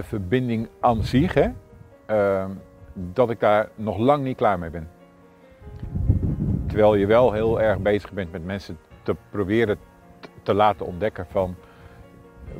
[0.00, 1.48] de verbinding aan zich, hè,
[2.06, 2.50] ehm,
[2.92, 4.88] dat ik daar nog lang niet klaar mee ben.
[6.66, 9.78] Terwijl je wel heel erg bezig bent met mensen te proberen
[10.42, 11.54] te laten ontdekken van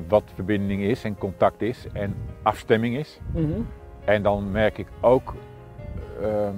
[0.09, 3.21] wat verbinding is en contact is en afstemming is.
[3.33, 3.61] Mhm.
[4.05, 5.35] En dan merk ik ook
[6.21, 6.55] ehm,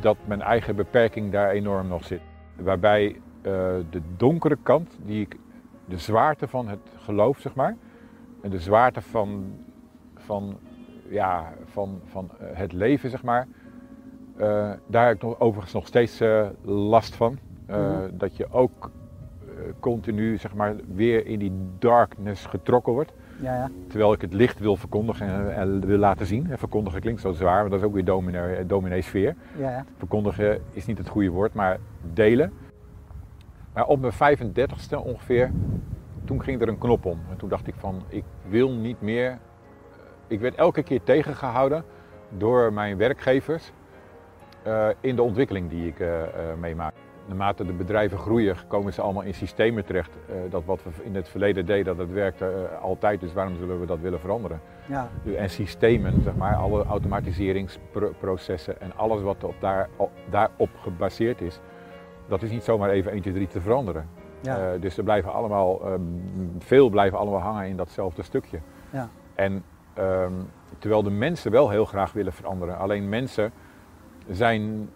[0.00, 2.20] dat mijn eigen beperking daar enorm nog zit.
[2.56, 3.06] Waarbij
[3.42, 3.52] eh,
[3.90, 5.36] de donkere kant, die ik,
[5.84, 7.76] de zwaarte van het geloof, zeg maar,
[8.42, 9.58] en de zwaarte van,
[10.24, 10.58] van,
[11.08, 13.46] ja, van, van eh, het leven, zeg maar,
[14.36, 17.38] eh, daar heb ik nog, overigens nog steeds eh, last van.
[17.66, 18.10] Mhm.
[18.12, 18.90] Dat je ook
[19.80, 23.12] continu, zeg maar, weer in die darkness getrokken wordt.
[23.40, 23.70] Ja, ja.
[23.88, 26.50] Terwijl ik het licht wil verkondigen en, en wil laten zien.
[26.50, 29.36] En verkondigen klinkt zo zwaar, maar dat is ook weer dominee, dominee-sfeer.
[29.58, 29.84] ja, ja.
[29.96, 31.78] Verkondigen is niet het goede woord, maar
[32.12, 32.52] delen.
[33.72, 35.50] Maar op mijn 35ste ongeveer,
[36.24, 37.18] toen ging er een knop om.
[37.30, 39.38] En toen dacht ik van, ik wil niet meer...
[40.26, 41.84] Ik werd elke keer tegengehouden
[42.28, 43.72] door mijn werkgevers
[44.62, 46.08] eh, in de ontwikkeling die ik eh,
[46.60, 46.94] meemaak.
[47.26, 50.10] Naarmate de bedrijven groeien, komen ze allemaal in systemen terecht.
[50.50, 53.20] dat wat we in het verleden deden, dat werkte eh, altijd.
[53.20, 54.60] Dus waarom zullen we dat willen veranderen?
[54.86, 55.08] ja.
[55.36, 61.60] En systemen, zeg maar, alle automatiseringsprocessen en alles wat op daar, op- daarop gebaseerd is,
[62.28, 64.08] dat is niet zomaar even 1, 2, 3 te veranderen.
[64.40, 64.76] ja.
[64.76, 66.00] Dus er blijven allemaal, ehm,
[66.58, 68.58] veel blijven allemaal hangen in datzelfde stukje.
[68.90, 69.08] Ja.
[69.34, 69.64] En
[69.94, 70.32] ehm,
[70.78, 73.52] terwijl de mensen wel heel graag willen veranderen, alleen mensen
[74.30, 74.90] zijn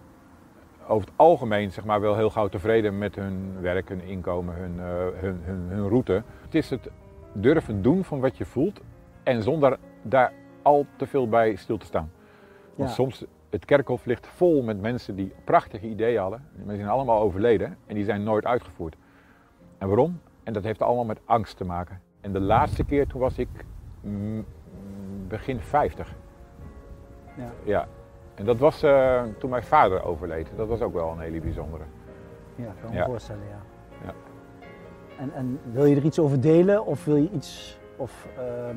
[0.88, 4.78] over het algemeen zeg maar, wel heel gauw tevreden met hun werk, hun inkomen, hun,
[4.78, 6.22] eh, hun, hun, hun route.
[6.42, 6.91] Het is het
[7.32, 8.80] durven doen van wat je voelt
[9.22, 10.32] en zonder daar
[10.62, 12.10] al te veel bij stil te staan.
[12.74, 12.94] Want Ja.
[12.94, 16.44] soms, het kerkhof ligt vol met mensen die prachtige ideeën hadden.
[16.52, 18.96] Die zijn allemaal overleden en die zijn nooit uitgevoerd.
[19.78, 20.20] En waarom?
[20.42, 22.00] En dat heeft allemaal met angst te maken.
[22.20, 23.48] En de laatste keer toen was ik
[24.00, 24.44] mm,
[25.28, 26.14] begin 50.
[27.36, 27.50] Ja.
[27.64, 27.86] ja.
[28.34, 30.48] En dat was eh, toen mijn vader overleed.
[30.56, 31.84] Dat was ook wel een hele bijzondere.
[32.54, 33.04] Ja, kan me Ja.
[33.04, 33.60] voorstellen, ja.
[34.06, 34.12] Ja.
[35.19, 37.78] En, en wil je er iets over delen of wil je iets...
[37.97, 38.76] Of, ehm,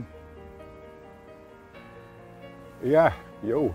[2.80, 3.72] Ja, joh.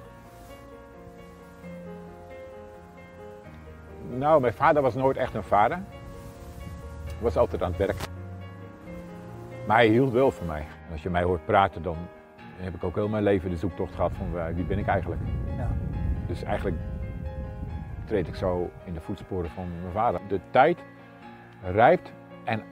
[4.09, 5.77] Nou, mijn vader was nooit echt een vader.
[7.05, 7.97] Hij was altijd aan het werk.
[9.67, 10.61] Maar hij hield wel van mij.
[10.87, 11.97] En als je mij hoort praten, dan
[12.57, 15.21] heb ik ook heel mijn leven de zoektocht gehad van eh, wie ben ik eigenlijk.
[15.57, 15.71] ja.
[16.27, 16.77] Dus eigenlijk
[18.05, 20.21] treed ik zo in de voetsporen van mijn vader.
[20.29, 20.79] De tijd
[21.63, 22.13] rijpt
[22.45, 22.63] en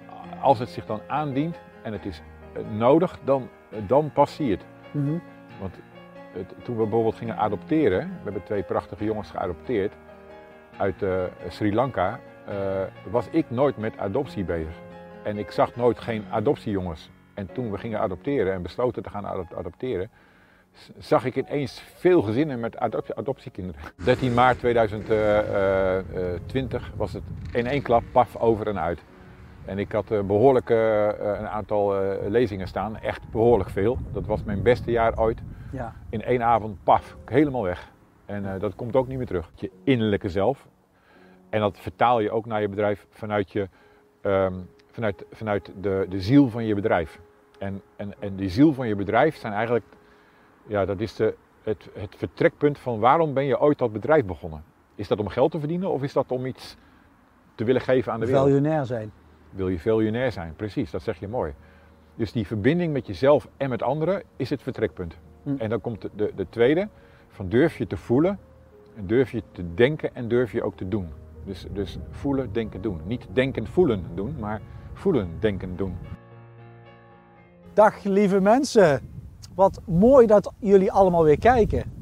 [0.41, 3.49] als het zich dan aandient en het is eh, nodig, dan,
[3.87, 4.65] dan pas zie je het.
[4.91, 5.19] Mhm.
[5.61, 5.75] Want
[6.33, 9.93] het, toen we bijvoorbeeld gingen adopteren, we hebben twee prachtige jongens geadopteerd
[10.77, 14.75] uit eh, Sri Lanka, eh, was ik nooit met adoptie bezig.
[15.23, 17.11] En ik zag nooit geen adoptiejongens.
[17.35, 20.11] En toen we gingen adopteren en besloten te gaan adop- adopteren,
[20.99, 23.81] zag ik ineens veel gezinnen met adop- adoptiekinderen.
[24.05, 29.03] 13 maart 2020 was het in één klap paf over en uit.
[29.65, 33.99] En ik had eh, behoorlijk eh, eh, een aantal eh, lezingen staan, echt behoorlijk veel.
[34.13, 35.41] Dat was mijn beste jaar ooit.
[35.73, 35.95] ja.
[36.09, 37.93] In één avond, paf, helemaal weg.
[38.27, 39.51] En eh, dat komt ook niet meer terug.
[39.55, 40.67] Je innerlijke zelf.
[41.51, 43.69] En dat vertaal je ook naar je bedrijf vanuit, je,
[44.21, 44.55] ehm,
[44.95, 47.21] vanuit, vanuit de, de ziel van je bedrijf.
[47.59, 49.85] En, en, en die ziel van je bedrijf zijn eigenlijk,
[50.67, 54.65] ja, dat is de, het, het vertrekpunt van waarom ben je ooit dat bedrijf begonnen.
[54.95, 56.77] Is dat om geld te verdienen of is dat om iets
[57.55, 58.47] te willen geven aan de wereld?
[58.47, 59.13] Miljonair zijn.
[59.51, 60.55] wil je miljonair zijn.
[60.57, 61.55] Precies, dat zeg je mooi.
[62.15, 65.19] Dus die verbinding met jezelf en met anderen is het vertrekpunt.
[65.43, 65.55] Hm.
[65.59, 66.89] En dan komt de, de, de tweede,
[67.29, 68.39] van durf je te voelen,
[68.97, 71.09] en durf je te denken en durf je ook te doen.
[71.45, 73.01] Dus, dus voelen, denken, doen.
[73.05, 74.61] Niet denken, voelen doen, maar
[74.95, 75.97] voelen, denken, doen.
[77.73, 79.01] Dag lieve mensen.
[79.55, 81.93] Wat mooi dat jullie allemaal weer kijken.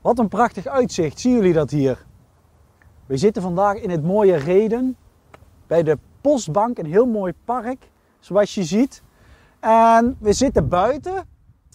[0.00, 1.20] Wat een prachtig uitzicht.
[1.20, 2.04] Zien jullie dat hier?
[3.06, 4.96] We zitten vandaag in het mooie Reden.
[5.66, 7.90] Bij de Postbank, een heel mooi park.
[8.20, 9.02] Zoals je ziet.
[9.60, 11.24] En we zitten buiten.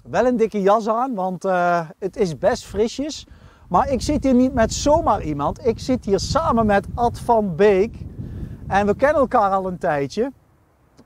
[0.10, 3.28] Wel een dikke jas aan, want eh, het is best frisjes.
[3.70, 5.66] Maar ik zit hier niet met zomaar iemand.
[5.66, 7.96] Ik zit hier samen met Ad van Beek.
[8.68, 10.32] En we kennen elkaar al een tijdje.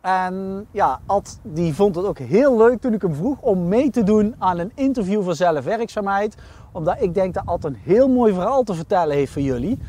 [0.01, 3.89] En ja, Ad die vond het ook heel leuk toen ik hem vroeg om mee
[3.89, 6.37] te doen aan een interview voor zelfwerkzaamheid.
[6.71, 9.79] Omdat ik denk dat Ad een heel mooi verhaal te vertellen heeft voor jullie.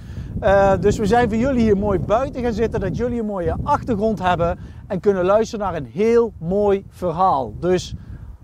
[0.41, 3.57] Eh, dus we zijn voor jullie hier mooi buiten gaan zitten, dat jullie een mooie
[3.63, 7.55] achtergrond hebben en kunnen luisteren naar een heel mooi verhaal.
[7.59, 7.95] Dus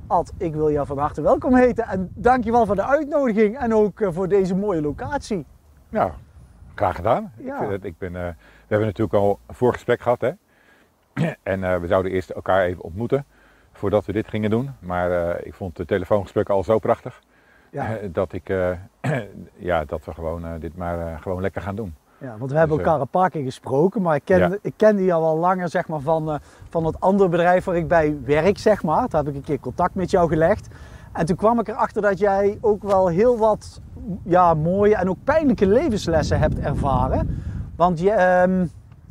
[0.06, 4.00] Ad, ik wil jou van harte welkom heten en dankjewel voor de uitnodiging en ook
[4.00, 5.46] eh, voor deze mooie locatie.
[5.88, 6.10] Nou,
[6.74, 7.32] graag gedaan.
[7.36, 7.60] Ja.
[7.60, 8.34] Ik ik ben, eh,
[8.68, 10.30] hebben natuurlijk al een voorgesprek gehad, hè?
[11.42, 13.24] En eh, we zouden eerst elkaar even ontmoeten
[13.72, 14.70] voordat we dit gingen doen.
[14.78, 17.20] Maar eh, ik vond de telefoongesprekken al zo prachtig.
[17.70, 17.96] Ja.
[17.96, 18.48] eh, dat, ik,
[19.70, 21.94] ja, dat we gewoon, dit maar gewoon lekker gaan doen.
[22.20, 25.02] Ja, want we hebben Dus, elkaar een paar keer gesproken, maar ik kende, Ja.
[25.02, 28.58] ik al langer zeg maar, van, van het andere bedrijf waar ik bij werk.
[28.58, 29.08] Zeg maar.
[29.08, 30.68] Daar heb ik een keer contact met jou gelegd.
[31.12, 33.80] En toen kwam ik erachter dat jij ook wel heel wat
[34.24, 37.42] ja, mooie en ook pijnlijke levenslessen hebt ervaren.
[37.78, 38.66] Want, je, ehm,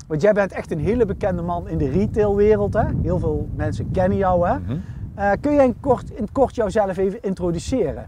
[0.08, 2.74] want jij bent echt een hele bekende man in de retailwereld.
[2.74, 2.84] Hè?
[3.02, 4.48] Heel veel mensen kennen jou.
[4.48, 4.60] Hè?
[4.60, 4.78] Mhm.
[5.16, 8.06] Eh, kun jij in, kort, in het kort jouzelf even introduceren?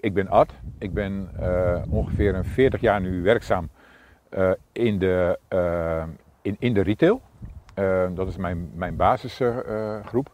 [0.00, 0.52] Ik ben Ad.
[0.78, 3.68] Ik ben eh, ongeveer een 40 jaar nu werkzaam
[4.28, 5.38] eh, in, de,
[6.42, 7.20] in, in de retail.
[8.14, 10.30] Dat is mijn, mijn basisgroep.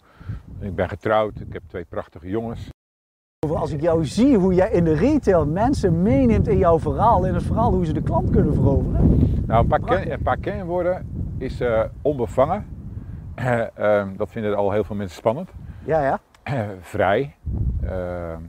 [0.61, 1.41] ik ben getrouwd.
[1.41, 2.69] Ik heb twee prachtige jongens.
[3.55, 7.35] Als ik jou zie hoe jij in de retail mensen meeneemt in jouw verhaal, in
[7.35, 9.19] het verhaal hoe ze de klant kunnen veroveren.
[9.47, 11.07] Nou, een paar, ken, een paar kernwoorden
[11.39, 12.67] is eh, onbevangen.
[13.37, 15.51] Eh, ehm, dat vinden al heel veel mensen spannend.
[15.85, 16.21] Ja, ja.
[16.81, 17.37] vrij.
[17.83, 18.41] Ehm,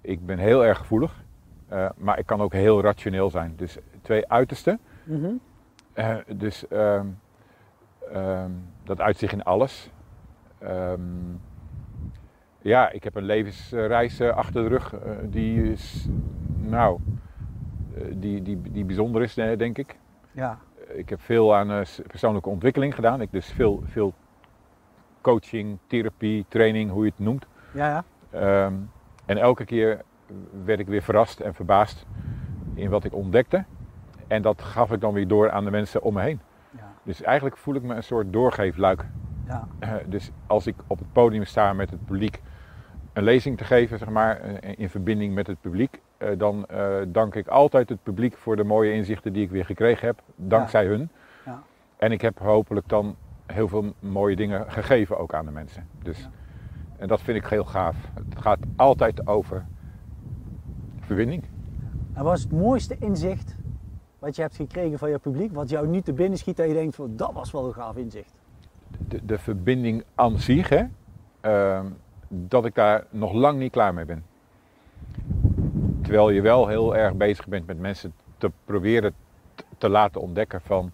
[0.00, 1.24] ik ben heel erg gevoelig.
[1.68, 3.52] Eh, maar ik kan ook heel rationeel zijn.
[3.56, 4.78] Dus twee uitersten.
[5.04, 5.30] Mhm.
[5.92, 7.06] Eh, dus ehm,
[8.84, 9.90] dat uitzicht in alles.
[12.62, 14.94] Ja, ik heb een levensreis eh, achter de rug.
[14.94, 16.08] eh, die is,
[16.60, 16.98] nou,
[17.94, 19.98] eh, die, die, die bijzonder is, denk ik.
[20.32, 20.58] Ja.
[20.88, 23.20] Ik heb veel aan persoonlijke ontwikkeling gedaan.
[23.20, 24.14] Ik dus veel, veel
[25.20, 27.46] coaching, therapie, training, hoe je het noemt.
[27.72, 28.04] Ja, ja.
[28.30, 28.74] Ehm,
[29.26, 30.02] en elke keer
[30.64, 32.06] werd ik weer verrast en verbaasd
[32.74, 33.64] in wat ik ontdekte.
[34.26, 36.40] En dat gaf ik dan weer door aan de mensen om me heen.
[36.70, 36.92] Ja.
[37.02, 39.06] Dus eigenlijk voel ik me een soort doorgeefluik.
[39.46, 39.68] Ja.
[40.06, 42.40] Dus als ik op het podium sta met het publiek
[43.12, 46.96] een lezing te geven, zeg maar, eh, in verbinding met het publiek, eh, dan eh,
[47.08, 50.86] dank ik altijd het publiek voor de mooie inzichten die ik weer gekregen heb, dankzij
[50.86, 51.08] hun.
[51.44, 51.62] Ja.
[51.96, 53.16] En ik heb hopelijk dan
[53.46, 55.86] heel veel mooie dingen gegeven ook aan de mensen.
[56.02, 56.30] Dus, Ja.
[56.96, 57.96] En dat vind ik heel gaaf.
[58.14, 59.64] Het gaat altijd over
[61.00, 61.44] verbinding.
[62.12, 63.56] En wat is het mooiste inzicht
[64.18, 66.72] wat je hebt gekregen van je publiek, wat jou nu te binnen schiet dat je
[66.72, 68.32] denkt van dat was wel een gaaf inzicht.
[69.08, 70.84] De, de verbinding aan zich, hè,
[71.40, 71.86] ehm,
[72.34, 74.24] dat ik daar nog lang niet klaar mee ben.
[76.02, 79.14] Terwijl je wel heel erg bezig bent met mensen te proberen
[79.78, 80.90] te laten ontdekken van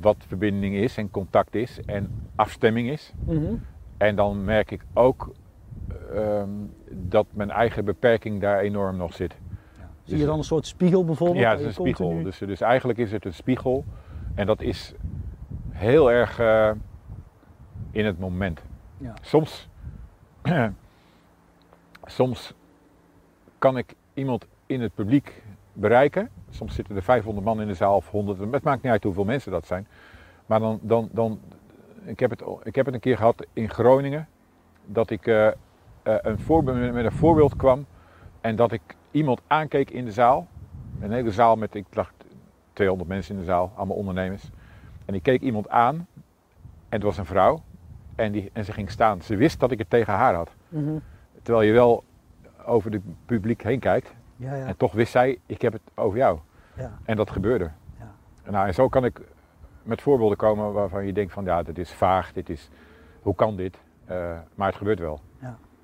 [0.00, 3.12] wat verbinding is en contact is en afstemming is.
[3.96, 5.32] En dan merk ik ook
[6.14, 6.48] ehm,
[6.90, 9.36] dat mijn eigen beperking daar enorm nog zit.
[10.04, 11.38] Zie je dan een soort spiegel bijvoorbeeld?
[11.38, 12.22] Ja, het is een spiegel.
[12.22, 13.84] Dus, dus eigenlijk is het een spiegel.
[14.34, 14.94] En dat is
[15.70, 16.70] heel erg eh,
[17.90, 18.62] in het moment.
[18.96, 19.14] Ja.
[19.22, 19.68] Soms,
[22.04, 22.54] soms
[23.58, 25.42] kan ik iemand in het publiek
[25.72, 26.28] bereiken.
[26.50, 28.38] Soms zitten er 500 man in de zaal of 100.
[28.52, 29.86] Het maakt niet uit hoeveel mensen dat zijn.
[30.46, 31.40] Maar dan, dan, dan
[32.04, 34.28] ik, heb het, ik heb het een keer gehad in Groningen.
[34.86, 35.54] Dat ik eh, eh,
[36.02, 37.86] een voorbeeld, met een voorbeeld kwam.
[38.40, 40.46] En dat ik iemand aankeek in de zaal.
[41.00, 42.14] Een hele zaal met, ik dacht,
[42.72, 44.50] 200 mensen in de zaal, allemaal ondernemers.
[45.04, 45.94] En ik keek iemand aan.
[46.88, 47.62] En het was een vrouw.
[48.20, 49.22] En, die, en ze ging staan.
[49.22, 50.50] Ze wist dat ik het tegen haar had.
[50.68, 50.98] Mhm.
[51.42, 52.04] Terwijl je wel
[52.66, 54.14] over het publiek heen kijkt.
[54.36, 54.66] Ja, ja.
[54.66, 56.38] En toch wist zij, ik heb het over jou.
[56.76, 56.98] ja.
[57.04, 57.70] En dat gebeurde.
[57.98, 58.10] Ja.
[58.42, 59.20] En, nou, en zo kan ik
[59.82, 62.70] met voorbeelden komen waarvan je denkt van ja, dit is vaag, dit is,
[63.22, 63.78] hoe kan dit?
[64.04, 64.16] Eh,
[64.54, 65.20] maar het gebeurt wel.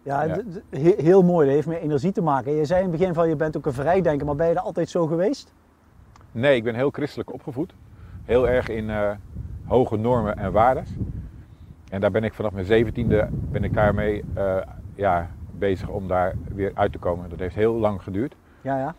[0.03, 0.29] Ja,
[0.71, 1.47] heel mooi.
[1.47, 2.53] Dat heeft met energie te maken.
[2.53, 4.63] Je zei in het begin van je bent ook een vrijdenker, maar ben je daar
[4.63, 5.53] altijd zo geweest?
[6.33, 7.75] Nee, ik ben heel christelijk opgevoed.
[8.25, 9.11] Heel erg in eh,
[9.65, 10.89] hoge normen en waardes.
[11.91, 14.57] En daar ben ik vanaf mijn zeventiende ben ik daarmee eh,
[14.95, 17.29] ja, bezig om daar weer uit te komen.
[17.29, 18.35] Dat heeft heel lang geduurd.
[18.61, 18.95] Ja, ja.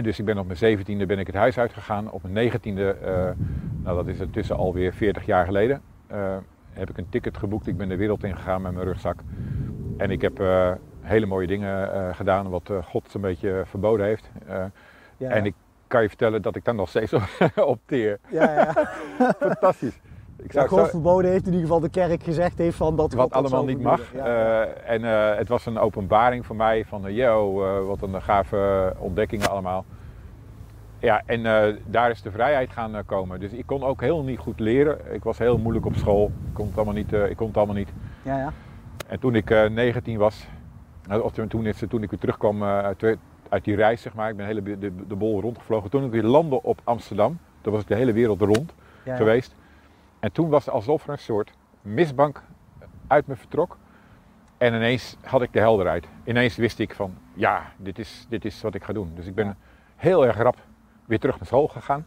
[0.00, 2.10] Dus ik ben op mijn zeventiende ben ik het huis uitgegaan.
[2.10, 3.30] Op mijn negentiende, eh
[3.82, 6.36] nou dat is intussen alweer 40 jaar geleden, eh,
[6.72, 7.66] heb ik een ticket geboekt.
[7.66, 9.20] Ik ben de wereld ingegaan met mijn rugzak.
[9.96, 10.42] En ik heb
[11.00, 14.30] hele mooie dingen gedaan wat God een beetje verboden heeft.
[14.46, 14.64] Eh,
[15.16, 15.54] ja, En ik
[15.86, 17.22] kan je vertellen dat ik daar nog steeds op,
[17.56, 18.18] op teer.
[18.30, 18.72] Ja, ja.
[19.38, 20.00] Fantastisch.
[20.38, 22.96] Ik Ja, zou God zo- verboden heeft in ieder geval de kerk gezegd heeft van
[22.96, 24.12] dat wat allemaal niet mag.
[24.14, 24.24] Ja.
[24.24, 28.22] Eh, en eh, het was een openbaring voor mij van, eh, yo, eh, wat een
[28.22, 29.84] gave ontdekkingen allemaal.
[30.98, 33.40] Ja, en eh, daar is de vrijheid gaan komen.
[33.40, 34.98] Dus ik kon ook heel niet goed leren.
[35.14, 36.26] Ik was heel moeilijk op school.
[36.26, 37.12] Ik kon het allemaal niet.
[37.12, 37.92] eh, ik kon het allemaal niet.
[38.22, 38.52] ja, ja.
[39.06, 40.46] En toen ik eh 19 was,
[41.08, 43.16] eh, of toen, toen, is- toen ik weer terugkwam uit,
[43.48, 45.90] uit die reis, zeg maar, ik ben de hele de, de bol rondgevlogen.
[45.90, 48.74] Toen ik weer landde op Amsterdam, toen was ik de hele wereld rond
[49.04, 49.16] Ja, ja.
[49.16, 49.54] geweest.
[50.26, 51.52] En toen was het alsof er een soort
[51.82, 52.42] mistbank
[53.06, 53.78] uit me vertrok.
[54.58, 56.08] En ineens had ik de helderheid.
[56.24, 59.12] Ineens wist ik van, ja, dit is, dit is wat ik ga doen.
[59.14, 59.56] Dus ik ben
[59.96, 60.56] heel erg rap
[61.04, 62.06] weer terug naar school gegaan.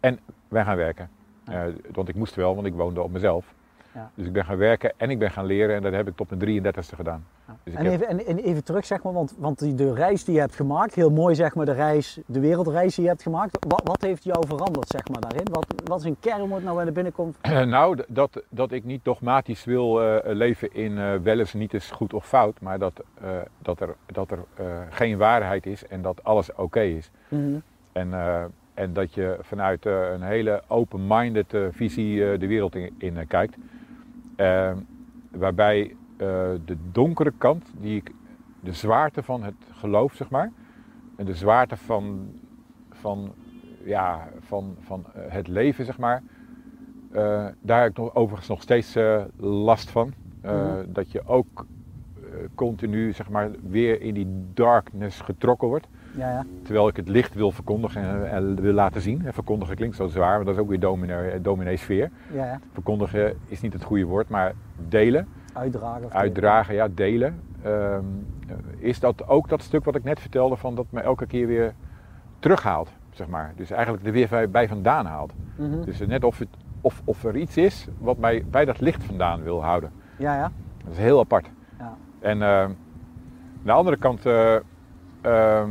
[0.00, 1.10] En wij gaan werken.
[1.44, 3.54] Eh, want ik moest wel, want ik woonde op mezelf.
[3.94, 4.10] Ja.
[4.14, 6.30] Dus ik ben gaan werken en ik ben gaan leren en dat heb ik tot
[6.30, 7.24] mijn 33ste gedaan.
[7.46, 7.56] Ja.
[7.62, 10.34] Dus en, even, en, en even terug, zeg maar, want, want die, de reis die
[10.34, 13.66] je hebt gemaakt, heel mooi zeg maar, de reis, de wereldreis die je hebt gemaakt.
[13.68, 15.46] Wat, wat heeft jou veranderd, zeg maar, daarin?
[15.52, 17.36] Wat, wat is een kernwoord nou bij de binnenkomt?
[17.66, 21.90] nou, dat, dat ik niet dogmatisch wil eh, leven in eh, wel eens niet is
[21.90, 23.30] goed of fout, maar dat, eh,
[23.62, 24.44] dat er, dat er
[24.90, 27.10] geen waarheid is en dat alles oké is.
[27.92, 33.56] En, eh, en dat je vanuit een hele open-minded visie de wereld in, kijkt.
[34.38, 34.72] Eh,
[35.30, 38.12] waarbij eh, de donkere kant, die ik,
[38.60, 40.52] de zwaarte van het geloof, zeg maar,
[41.16, 42.32] en de zwaarte van,
[42.90, 43.32] van,
[43.84, 46.22] ja, van, van eh, het leven, zeg maar,
[47.10, 48.96] eh, daar heb ik nog, overigens nog steeds
[49.36, 50.12] last van.
[50.42, 50.84] Mhm.
[50.86, 51.66] Dat je ook
[52.54, 55.88] continu, zeg maar, weer in die darkness getrokken wordt.
[56.18, 56.44] Ja, ja.
[56.62, 59.26] Terwijl ik het licht wil verkondigen en, en wil laten zien.
[59.26, 62.10] En verkondigen klinkt zo zwaar, maar dat is ook weer dominee, dominee sfeer.
[62.32, 62.60] ja, ja.
[62.72, 64.52] Verkondigen is niet het goede woord, maar
[64.88, 66.12] delen, Uitdragen.
[66.12, 67.40] uitdragen, ja, delen.
[67.62, 68.04] Ehm,
[68.78, 71.74] is dat ook dat stuk wat ik net vertelde van dat me elke keer weer
[72.38, 73.52] terughaalt, zeg maar.
[73.56, 75.32] Dus eigenlijk er weer bij vandaan haalt.
[75.56, 75.84] Mhm.
[75.84, 76.48] Dus net of, het,
[76.80, 79.90] of, of er iets is wat mij bij dat licht vandaan wil houden.
[80.16, 80.52] Ja, ja.
[80.84, 81.50] Dat is heel apart.
[81.78, 81.96] Ja.
[82.20, 82.76] En eh, aan
[83.62, 84.54] de andere kant, eh,
[85.20, 85.70] ehm,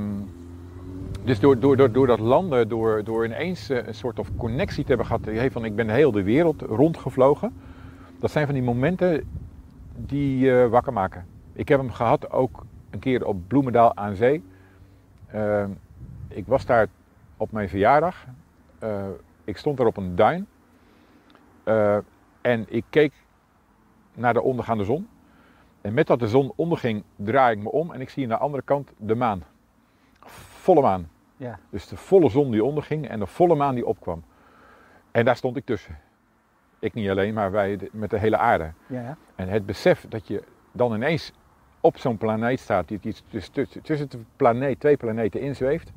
[1.23, 4.81] dus door, door, door, door dat landen, door, door ineens eh, een soort of connectie
[4.81, 7.53] te hebben gehad, hey, van ik ben heel de wereld rondgevlogen.
[8.19, 9.23] Dat zijn van die momenten
[9.95, 11.25] die eh, wakker maken.
[11.53, 14.43] Ik heb hem gehad ook een keer op Bloemendaal aan zee.
[15.27, 15.69] Ehm,
[16.27, 16.87] ik was daar
[17.37, 18.25] op mijn verjaardag.
[18.79, 19.07] Eh,
[19.43, 20.47] ik stond daar op een duin.
[21.63, 21.97] Eh,
[22.41, 23.13] en ik keek
[24.13, 25.07] naar de ondergaande zon.
[25.81, 28.37] En met dat de zon onderging, draai ik me om en ik zie aan de
[28.37, 29.43] andere kant de maan.
[30.67, 31.09] Volle maan.
[31.37, 31.59] Ja.
[31.69, 34.23] Dus de volle zon die onderging en de volle maan die opkwam.
[35.11, 35.97] En daar stond ik tussen.
[36.79, 38.71] Ik niet alleen, maar wij de- met de hele aarde.
[38.87, 39.17] Ja, ja.
[39.35, 41.31] En het besef dat je dan ineens
[41.81, 45.91] op zo'n planeet staat, die die tussen, tussen, de planeet, twee planeten inzweeft.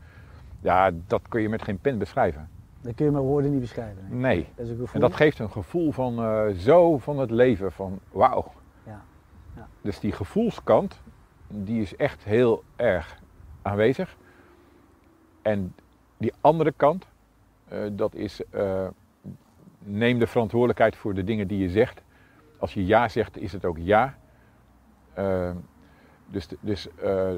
[0.60, 2.48] Ja, dat kun je met geen pen beschrijven.
[2.80, 4.04] Dat kun je met woorden niet beschrijven.
[4.08, 4.18] nee.
[4.36, 4.48] Nee.
[4.54, 4.94] Dat is een gevoel.
[4.94, 8.52] En dat geeft een gevoel van eh, zo van het leven, van wauw.
[8.86, 9.02] Ja.
[9.56, 9.66] Ja.
[9.80, 11.00] Dus die gevoelskant,
[11.48, 13.18] die is echt heel erg
[13.62, 14.16] aanwezig.
[15.42, 15.74] En
[16.16, 17.06] die andere kant,
[17.68, 18.86] eh, dat is eh,
[19.84, 22.02] neem de verantwoordelijkheid voor de dingen die je zegt.
[22.58, 24.18] Als je ja zegt, is het ook ja.
[25.12, 25.50] Eh,
[26.26, 27.30] dus de, dus, eh,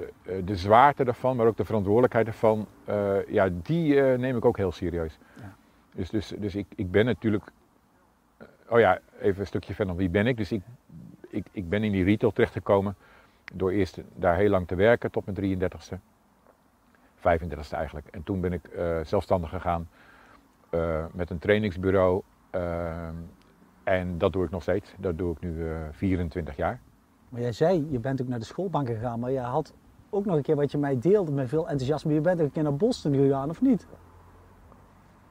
[0.45, 4.73] de zwaarte daarvan, maar ook de verantwoordelijkheid ervan, eh, ja, die neem ik ook heel
[4.73, 5.19] serieus.
[5.41, 5.55] Ja.
[5.95, 7.45] Dus, dus, dus ik, ik ben natuurlijk.
[8.69, 9.97] Oh ja, even een stukje verder.
[9.97, 10.37] Wie ben ik?
[10.37, 10.63] Dus ik,
[11.29, 12.97] ik, ik ben in die retail terechtgekomen
[13.53, 16.12] door eerst daar heel lang te werken tot mijn 33ste.
[17.23, 18.07] 35ste eigenlijk.
[18.11, 19.89] En toen ben ik eh, zelfstandig gegaan
[20.71, 22.23] eh, met een trainingsbureau.
[22.51, 23.15] ehm,
[23.85, 24.95] en dat doe ik nog steeds.
[24.99, 26.81] Dat doe ik nu eh 24 jaar.
[27.29, 29.73] Maar jij zei, je bent ook naar de schoolbank gegaan, maar je had
[30.11, 32.13] ook nog een keer wat je mij deelde met veel enthousiasme.
[32.15, 33.87] Je bent ook een keer naar Boston gegaan, of niet?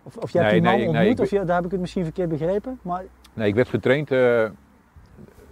[0.03, 2.03] Of, of hebt Nee, die man nee, ontmoet, of je, daar heb ik het misschien
[2.03, 2.79] verkeerd begrepen.
[2.81, 4.50] Maar Nee, ik werd getraind eh,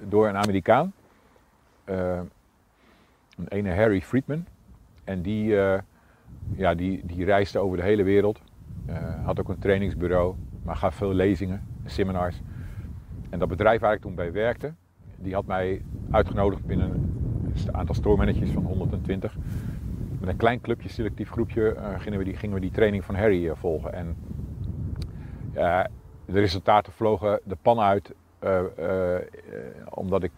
[0.07, 0.93] door een Amerikaan.
[1.83, 2.19] eh,
[3.37, 4.45] een ene Harry Friedman.
[5.03, 5.79] En die, eh,
[6.55, 8.41] ja, die, die reisde over de hele wereld.
[8.85, 12.41] Eh, had ook een trainingsbureau, maar gaf veel lezingen, seminars.
[13.29, 14.73] En dat bedrijf waar ik toen bij werkte,
[15.17, 16.91] die had mij uitgenodigd binnen
[17.65, 19.35] een aantal store managers van 120.
[20.19, 23.15] Met een klein clubje, selectief groepje, eh, gingen, we die, gingen we die training van
[23.15, 23.93] Harry eh, volgen.
[23.93, 24.15] En
[26.25, 28.13] de resultaten vlogen de pan uit,
[29.89, 30.31] omdat ik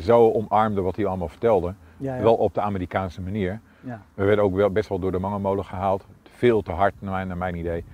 [0.00, 1.74] zo omarmde wat hij allemaal vertelde.
[1.96, 2.22] ja, ja.
[2.22, 3.60] Wel op de Amerikaanse manier.
[3.80, 4.02] Ja.
[4.14, 6.06] We werden ook wel best wel door de mangelmolen gehaald.
[6.22, 7.84] Veel te hard naar mijn, naar mijn idee.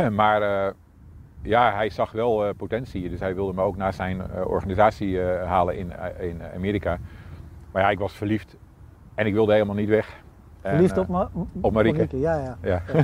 [0.10, 0.72] maar eh,
[1.42, 3.08] ja, hij zag wel eh, potentie.
[3.08, 6.98] Dus hij wilde me ook naar zijn eh, organisatie halen in, in Amerika.
[7.72, 8.56] Maar ja, ik was verliefd.
[9.14, 10.20] En ik wilde helemaal niet weg.
[10.60, 11.30] En, Verliefd op, Ma
[11.60, 12.18] op Marieke.
[12.18, 12.56] Ja, ja.
[12.62, 12.82] Ja.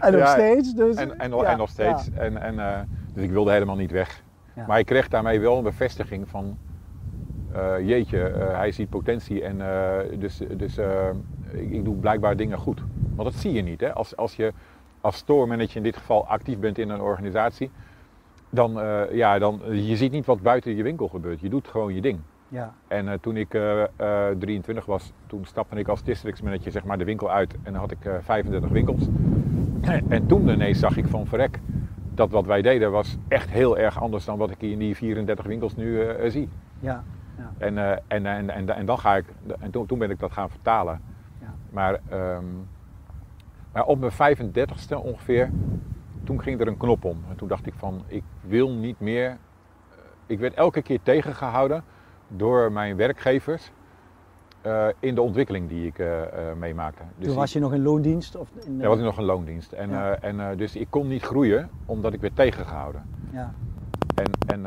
[0.00, 0.74] En nog Ja, steeds.
[0.74, 2.10] Dus, En, en, ja, en nog steeds.
[2.10, 4.22] En, en, dus ik wilde helemaal niet weg.
[4.66, 6.58] Maar ik kreeg daarmee wel een bevestiging van...
[7.52, 10.78] eh, jeetje, eh, hij ziet potentie en eh, dus, dus
[11.52, 12.82] ik, ik doe blijkbaar dingen goed.
[13.14, 13.80] Want dat zie je niet.
[13.80, 13.92] Hè?
[13.92, 14.52] Als, als je
[15.00, 17.70] als store manager in dit geval actief bent in een organisatie...
[18.50, 21.40] Dan, eh, ja, dan, je ziet niet wat buiten je winkel gebeurt.
[21.40, 22.18] Je doet gewoon je ding.
[22.48, 26.98] Ja, En toen ik eh, eh, 23 was, toen stapte ik als districtsmanager zeg maar,
[26.98, 27.54] de winkel uit.
[27.62, 29.02] En dan had ik eh 35 winkels.
[30.08, 31.60] en toen ineens zag ik van verrek,
[32.14, 35.46] dat wat wij deden was echt heel erg anders dan wat ik in die 34
[35.46, 36.48] winkels nu zie.
[36.80, 37.04] ja.
[37.58, 39.24] En, eh, en, en, en, en dan ga ik,
[39.60, 41.00] en toen, toen ben ik dat gaan vertalen.
[41.40, 41.54] Ja.
[41.70, 42.44] Maar, ehm,
[43.72, 45.50] maar op mijn 35ste ongeveer,
[46.24, 47.18] toen ging er een knop om.
[47.30, 49.36] En toen dacht ik van, ik wil niet meer, eh,
[50.26, 51.84] ik werd elke keer tegengehouden
[52.28, 53.72] door mijn werkgevers
[54.60, 56.24] eh, in de ontwikkeling die ik uh, uh,
[56.58, 57.02] meemaakte.
[57.16, 58.36] Dus Toen was je nog in loondienst?
[58.36, 58.78] Of in.
[58.78, 59.72] Ja, was ik nog in loondienst.
[59.72, 60.18] En, ja.
[60.20, 63.02] en, dus ik kon niet groeien omdat ik werd tegengehouden.
[63.32, 63.54] Ja.
[64.14, 64.66] En, en,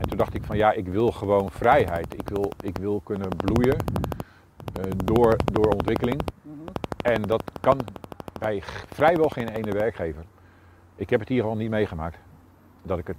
[0.00, 2.14] en toen dacht ik van ja, ik wil gewoon vrijheid.
[2.14, 3.76] Ik wil, ik wil kunnen bloeien
[5.04, 6.22] door, door ontwikkeling.
[6.42, 6.72] Mm -hmm.
[7.02, 7.80] En dat kan
[8.38, 10.24] bij vrijwel geen ene werkgever.
[10.96, 12.18] Ik heb het hier al niet meegemaakt.
[12.82, 13.16] Dat ik het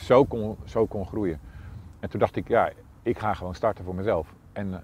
[0.00, 1.40] zo kon, zo kon groeien.
[2.00, 2.70] En toen dacht ik, ja,
[3.02, 4.34] ik ga gewoon starten voor mezelf.
[4.52, 4.80] En uh,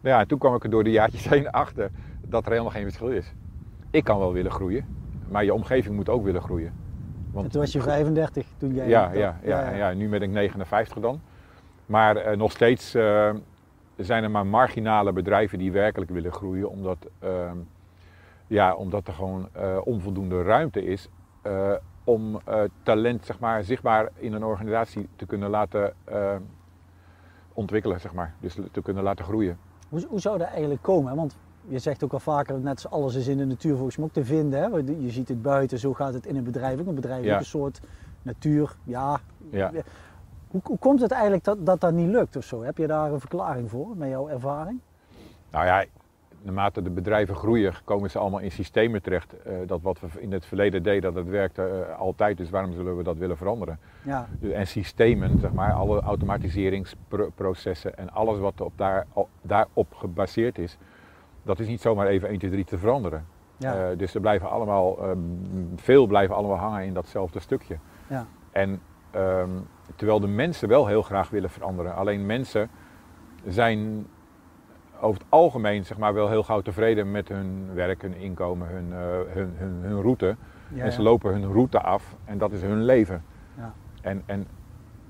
[0.00, 1.90] nou ja, toen kwam ik er door de jaartjes heen achter
[2.20, 3.32] dat er helemaal geen verschil is.
[3.90, 4.86] Ik kan wel willen groeien,
[5.28, 6.72] maar je omgeving moet ook willen groeien.
[7.36, 8.88] Want, en toen was je 35 toen jij.
[8.88, 11.20] Ja, ja, ja, ja, nu ben ik 59 dan.
[11.86, 13.30] Maar uh, nog steeds uh,
[13.96, 17.56] zijn er maar marginale bedrijven die werkelijk willen groeien, omdat, ehm,
[18.46, 21.08] ja, omdat er gewoon uh, onvoldoende ruimte is
[22.04, 22.40] om
[22.82, 25.94] talent zeg maar, zichtbaar in een organisatie te kunnen laten
[27.52, 28.34] ontwikkelen, zeg maar.
[28.40, 29.58] Dus te kunnen laten groeien.
[29.88, 31.16] Hoe, hoe zou dat eigenlijk komen?
[31.16, 31.36] Want
[31.68, 34.12] je zegt ook al vaker, net zoals alles is in de natuur volgens mij ook
[34.12, 34.60] te vinden.
[34.60, 34.66] Hè?
[34.98, 36.86] Je ziet het buiten, zo gaat het in een bedrijf ook.
[36.86, 37.38] Een bedrijf ja.
[37.38, 37.80] een soort
[38.22, 39.20] natuur, ja.
[39.50, 39.70] ja.
[40.48, 42.62] Hoe, hoe, komt het eigenlijk dat, dat dat niet lukt of zo?
[42.62, 44.80] Heb je daar een verklaring voor met jouw ervaring?
[45.50, 45.84] Nou ja,
[46.42, 49.34] naarmate de bedrijven groeien, komen ze allemaal in systemen terecht.
[49.46, 52.36] Uh, dat wat we in het verleden deden, dat het werkte uh, altijd.
[52.36, 53.78] Dus waarom zullen we dat willen veranderen?
[54.02, 54.28] Ja.
[54.40, 60.58] Dus, en systemen, zeg maar, alle automatiseringsprocessen en alles wat op daar, op, daarop gebaseerd
[60.58, 60.78] is,
[61.46, 63.26] dat is niet zomaar even 1, 2, 3 te veranderen.
[63.56, 63.90] Ja.
[63.90, 64.98] Uh, dus er blijven allemaal,
[65.76, 67.78] veel blijven allemaal hangen in datzelfde stukje.
[68.06, 68.26] Ja.
[68.52, 68.80] En
[69.16, 71.94] um, terwijl de mensen wel heel graag willen veranderen.
[71.94, 72.70] Alleen mensen
[73.46, 74.06] zijn
[75.00, 78.86] over het algemeen zeg maar, wel heel gauw tevreden met hun werk, hun inkomen, hun,
[78.88, 78.96] uh,
[79.34, 80.36] hun, hun, hun, route.
[80.74, 83.24] Ja, en ze lopen hun route af en dat is hun leven.
[83.56, 83.72] Ja.
[84.00, 84.46] En, en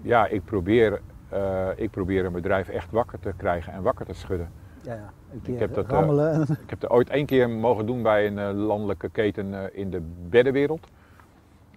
[0.02, 1.00] ja, ik probeer,
[1.32, 4.50] uh, ik probeer een bedrijf echt wakker te krijgen en wakker te schudden.
[4.86, 5.12] Ja, ja.
[5.32, 6.34] Een keer ik heb dat, rammelen.
[6.34, 10.02] Uh, ik heb het ooit één keer mogen doen bij een landelijke keten in de
[10.28, 10.86] beddenwereld.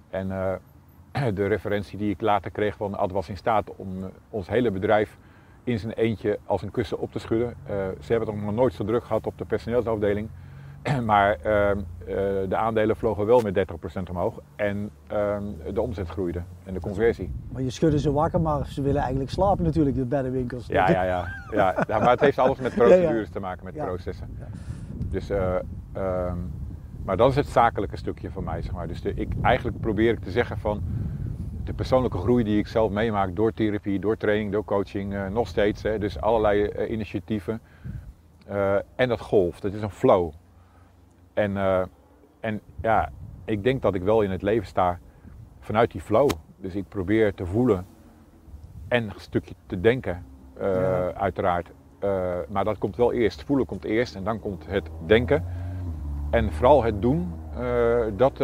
[0.09, 0.27] En
[1.35, 3.89] de referentie die ik later kreeg van Ad was in staat om
[4.29, 5.17] ons hele bedrijf
[5.63, 7.55] in zijn eentje als een kussen op te schudden.
[7.99, 10.29] Ze hebben het nog nooit zo druk gehad op de personeelsafdeling.
[11.05, 11.75] maar uh, uh,
[12.49, 17.31] de aandelen vlogen wel met 30% omhoog en ehm, de omzet groeide en de conversie.
[17.51, 20.67] Maar je schudde ze wakker, maar ze willen eigenlijk slapen natuurlijk, de beddenwinkels.
[20.67, 21.85] Ja, ja, ja, ja.
[21.87, 21.99] ja.
[21.99, 24.37] maar het heeft alles met procedures ja, te maken, met processen.
[25.09, 26.37] Dus, ehm,
[27.03, 28.87] maar dat is het zakelijke stukje van mij, zeg maar.
[28.87, 30.81] Dus de, ik, eigenlijk probeer ik te zeggen van
[31.63, 35.47] de persoonlijke groei die ik zelf meemaak door therapie, door training, door coaching, uh, nog
[35.47, 35.83] steeds.
[35.83, 37.61] Hè, dus allerlei uh, initiatieven.
[38.95, 40.31] En dat golf, dat is een flow.
[41.33, 41.57] En,
[42.39, 43.09] en ja,
[43.45, 44.99] ik denk dat ik wel in het leven sta
[45.59, 46.29] vanuit die flow.
[46.57, 47.85] Dus ik probeer te voelen
[48.87, 50.25] en een stukje te denken,
[50.59, 51.13] ja.
[51.13, 51.71] uiteraard.
[52.49, 53.43] maar dat komt wel eerst.
[53.43, 55.45] Voelen komt eerst en dan komt het denken.
[56.29, 57.33] En vooral het doen,
[58.15, 58.39] dat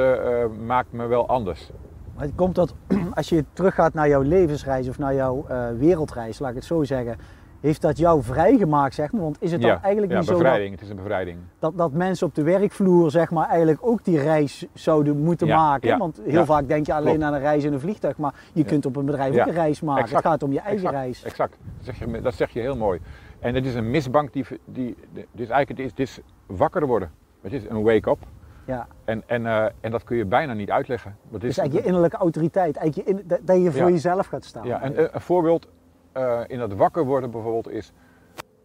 [0.65, 1.71] maakt me wel anders.
[2.15, 2.75] Maar komt dat,
[3.13, 5.45] als je teruggaat naar jouw levensreis of naar jouw
[5.77, 7.17] wereldreis, laat ik het zo zeggen,
[7.61, 9.21] heeft dat jou vrijgemaakt, zeg maar?
[9.21, 11.37] Want is het dan ja, eigenlijk ja, niet bevrijding, zo het is een bevrijding.
[11.59, 15.57] Dat, dat mensen op de werkvloer, zeg maar, eigenlijk ook die reis zouden moeten ja,
[15.57, 15.87] maken?
[15.89, 17.23] ja, Want heel vaak denk je alleen klopt.
[17.23, 19.81] aan een reis in een vliegtuig, maar je kunt op een bedrijf ook een reis
[19.81, 20.03] maken.
[20.03, 21.23] exact, het gaat om je eigen exact, reis.
[21.23, 22.99] Exact, dat zeg, je, dat zeg je heel mooi.
[23.39, 27.11] En het is een misbank die, die dus eigenlijk het is, het is wakker worden.
[27.41, 28.17] Het is een wake-up.
[28.65, 28.87] Ja.
[29.03, 31.15] En, en, uh, en dat kun je bijna niet uitleggen.
[31.29, 33.89] Dat Dus eigenlijk je innerlijke autoriteit, eigenlijk je in, dat- dat je voor Ja.
[33.89, 34.67] jezelf gaat staan.
[34.67, 35.67] Ja, en eh, een voorbeeld
[36.17, 37.91] uh, in dat wakker worden bijvoorbeeld is...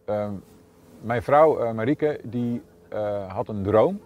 [0.04, 0.32] ehm,
[1.00, 4.00] mijn vrouw uh, Marieke, die uh, had een droom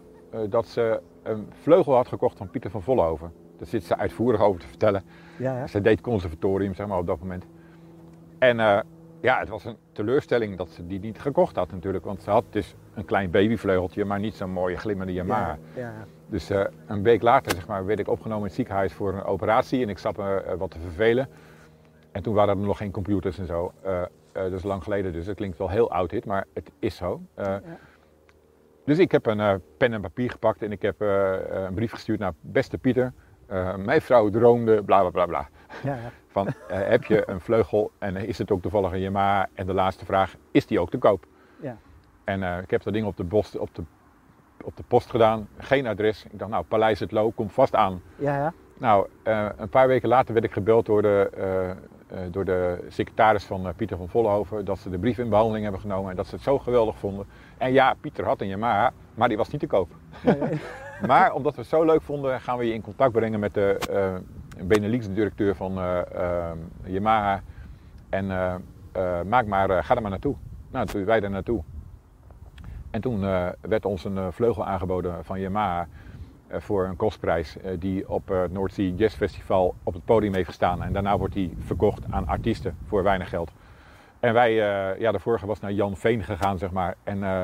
[0.49, 3.33] dat ze een vleugel had gekocht van Pieter van Vollenhoven.
[3.59, 5.03] Daar zit ze uitvoerig over te vertellen.
[5.39, 5.67] ja, ja.
[5.67, 7.45] Ze deed conservatorium, zeg maar, op dat moment.
[8.39, 8.57] En
[9.21, 12.05] ja, het was een teleurstelling dat ze die niet gekocht had natuurlijk.
[12.05, 15.59] Want ze had dus een klein babyvleugeltje, maar niet zo'n mooie glimmende Yamaha.
[15.75, 16.07] Ja, ja.
[16.27, 16.51] Dus
[16.87, 19.83] een week later zeg maar, werd ik opgenomen in het ziekenhuis voor een operatie.
[19.83, 21.29] En ik zat me wat te vervelen.
[22.15, 23.73] En toen waren er nog geen computers en zo.
[23.87, 26.97] Uh, dat is lang geleden, dus het klinkt wel heel oud dit, maar het is
[26.97, 27.21] zo.
[27.37, 27.63] Ja.
[28.85, 32.33] Dus ik heb een pen en papier gepakt en ik heb een brief gestuurd naar
[32.41, 33.13] beste Pieter.
[33.77, 35.49] mijn vrouw droomde, bla bla bla bla.
[35.83, 36.11] Ja, ja.
[36.27, 39.49] Van, heb je een vleugel en is het ook toevallig een Yamaha?
[39.55, 41.27] En de laatste vraag, is die ook te koop?
[41.61, 41.77] Ja.
[42.25, 43.83] En ik heb dat ding op de, post, op, de,
[44.65, 46.25] op de post gedaan, geen adres.
[46.25, 48.03] Ik dacht, nou, Paleis het Loo, komt vast aan.
[48.17, 48.53] Ja, ja.
[48.79, 51.71] Nou, uh, een paar weken later werd ik gebeld door de, uh,
[52.31, 56.11] door de secretaris van Pieter van Vollenhoven dat ze de brief in behandeling hebben genomen
[56.11, 57.27] en dat ze het zo geweldig vonden.
[57.59, 59.91] En ja, Pieter had een Yamaha, maar die was niet te koop.
[61.07, 63.79] Maar omdat we het zo leuk vonden, gaan we je in contact brengen met de,
[64.63, 67.43] Benelux-directeur van eh, ehm, Yamaha.
[68.09, 68.55] En eh,
[68.93, 70.35] eh, maak maar, eh, ga er maar naartoe.
[70.71, 71.63] Nou, toen wij daar naartoe.
[72.95, 75.87] En toen eh, werd ons een eh, vleugel aangeboden van Yamaha eh,
[76.59, 80.35] voor een kostprijs eh, die op eh, het North Sea Jazz Festival op het podium
[80.35, 80.83] heeft gestaan.
[80.83, 83.51] En daarna wordt die verkocht aan artiesten voor weinig geld.
[84.21, 86.95] En wij, eh, ja, de vorige was naar Jan Veen gegaan, zeg maar.
[87.03, 87.41] En, eh,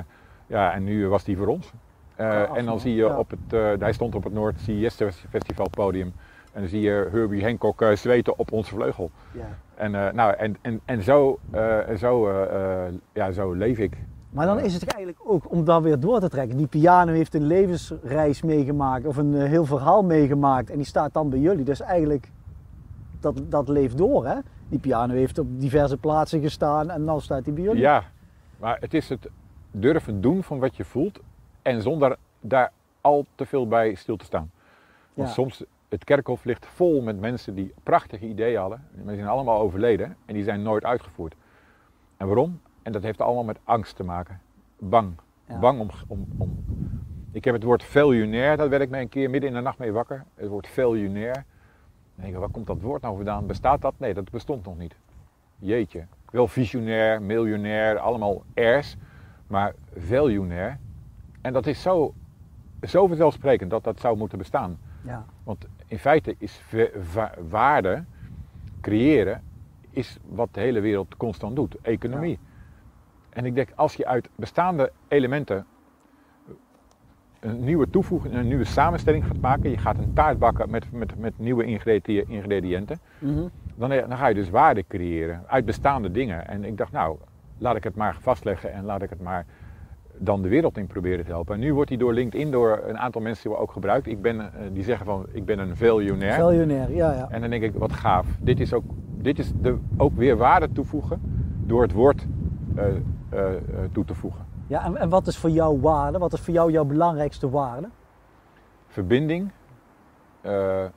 [0.46, 1.72] ja, en nu was die voor ons.
[2.16, 4.74] Eh, Ah, en dan zie je op het, eh, hij stond op het North Sea
[4.74, 6.12] Jazz Festival podium.
[6.52, 9.10] En dan zie je Herbie Hancock eh, zweten op onze vleugel.
[9.32, 9.48] Ja.
[9.74, 13.96] En, eh, nou, en, en, en zo, eh, zo, eh, eh, ja, zo leef ik.
[14.30, 16.56] Maar dan is het eigenlijk ook om dat weer door te trekken.
[16.56, 21.12] Die piano heeft een levensreis meegemaakt of een eh, heel verhaal meegemaakt en die staat
[21.12, 21.64] dan bij jullie.
[21.64, 22.30] Dus eigenlijk,
[23.20, 24.38] dat, dat leeft door hè.
[24.68, 27.80] Die piano heeft op diverse plaatsen gestaan en dan staat hij bij jullie.
[27.80, 28.04] Ja,
[28.58, 29.28] maar het is het
[29.70, 31.20] durven doen van wat je voelt
[31.62, 34.50] en zonder daar al te veel bij stil te staan.
[35.14, 35.34] Want Ja.
[35.34, 40.16] soms, het kerkhof ligt vol met mensen die prachtige ideeën hadden, die zijn allemaal overleden
[40.26, 41.34] en die zijn nooit uitgevoerd.
[42.16, 42.60] En waarom?
[42.90, 44.40] En dat heeft allemaal met angst te maken.
[44.78, 45.12] Bang.
[45.48, 45.58] Ja.
[45.58, 46.64] Bang om, om, om.
[47.32, 49.78] Ik heb het woord veljunair, daar werd ik me een keer midden in de nacht
[49.78, 50.24] mee wakker.
[50.34, 51.32] Het woord veljunair.
[51.34, 51.44] Dan
[52.14, 53.46] denk ik, waar komt dat woord nou vandaan?
[53.46, 53.94] Bestaat dat?
[53.96, 54.96] Nee, dat bestond nog niet.
[55.58, 56.06] Jeetje.
[56.30, 58.96] Wel visionair, miljonair, allemaal R's.
[59.46, 60.78] Maar veljunair.
[61.40, 62.14] En dat is zo,
[62.82, 64.78] zo vanzelfsprekend dat dat zou moeten bestaan.
[65.02, 65.24] Ja.
[65.42, 66.62] Want in feite is
[67.48, 68.04] waarde
[68.80, 69.42] creëren
[69.90, 72.38] is wat de hele wereld constant doet, economie.
[73.40, 75.66] En ik denk, als je uit bestaande elementen
[77.40, 81.18] een nieuwe toevoeging, een nieuwe samenstelling gaat maken, je gaat een taart bakken met, met,
[81.18, 83.42] met nieuwe ingredi- ingrediënten, Mhm.
[83.74, 86.48] dan, dan ga je dus waarde creëren uit bestaande dingen.
[86.48, 87.16] En ik dacht, nou,
[87.58, 89.46] laat ik het maar vastleggen en laat ik het maar
[90.18, 91.54] dan de wereld in proberen te helpen.
[91.54, 94.06] En nu wordt die door LinkedIn door een aantal mensen ook gebruikt.
[94.06, 96.34] Ik ben, eh, die zeggen van, ik ben een veljonair.
[96.34, 97.28] Veljonair, ja, ja.
[97.30, 98.26] En dan denk ik, wat gaaf.
[98.40, 98.84] Dit is ook,
[99.18, 101.20] dit is de, ook weer waarde toevoegen
[101.66, 102.26] door het woord
[102.74, 102.84] eh,
[103.92, 104.46] toe te voegen.
[104.66, 106.18] ja en, en wat is voor jou waarde?
[106.18, 107.88] Wat is voor jou jouw belangrijkste waarde?
[108.88, 109.50] Verbinding,
[110.40, 110.90] eh, eh,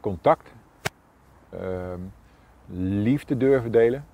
[0.00, 0.52] contact,
[1.50, 2.00] ehm,
[3.02, 4.04] liefde durven delen,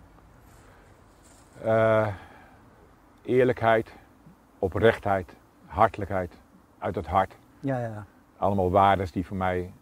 [1.63, 2.07] eh,
[3.23, 3.95] eerlijkheid,
[4.59, 5.37] oprechtheid,
[5.67, 6.39] hartelijkheid,
[6.79, 7.37] uit het hart.
[7.61, 8.05] Ja, ja,
[8.37, 9.73] Allemaal waarden die voor mij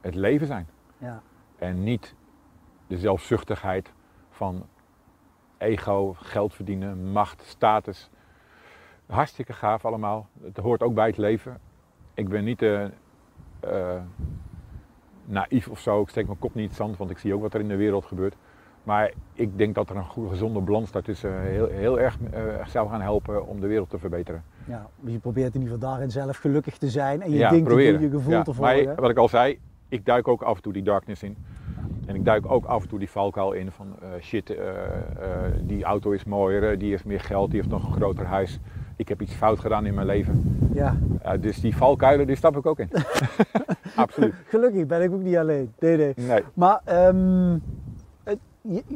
[0.00, 0.68] het leven zijn.
[0.98, 1.22] ja.
[1.58, 2.14] En niet
[2.86, 3.92] de zelfzuchtigheid
[4.30, 4.66] van
[5.64, 8.10] ego, geld verdienen, macht, status.
[9.06, 10.28] Hartstikke gaaf allemaal.
[10.42, 11.58] Het hoort ook bij het leven.
[12.14, 12.84] Ik ben niet eh,
[13.60, 14.00] eh,
[15.24, 16.00] naïef of zo.
[16.02, 17.68] Ik steek mijn kop niet in het zand, want ik zie ook wat er in
[17.68, 18.34] de wereld gebeurt.
[18.82, 22.88] Maar ik denk dat er een goede, gezonde balans daartussen heel, heel erg eh, zou
[22.88, 24.44] gaan helpen om de wereld te verbeteren.
[24.66, 24.86] ja.
[25.00, 27.92] Je probeert in ieder geval daarin zelf gelukkig te zijn en je ja, proberen.
[28.00, 28.96] doen, je gevoel Ja, te maar volgen.
[29.00, 31.36] wat ik al zei, ik duik ook af en toe die darkness in.
[32.06, 35.52] En ik duik ook af en toe die valkuil in van eh, shit, eh, eh,
[35.62, 38.58] die auto is mooier, die heeft meer geld, die heeft nog een groter huis.
[38.96, 40.58] Ik heb iets fout gedaan in mijn leven.
[40.74, 40.96] Ja,
[41.40, 42.88] dus die valkuilen, die stap ik ook in.
[43.96, 44.34] Absoluut.
[44.46, 45.72] gelukkig ben ik ook niet alleen.
[45.78, 46.12] Nee, nee.
[46.16, 46.42] Nee.
[46.54, 47.58] Maar ehm,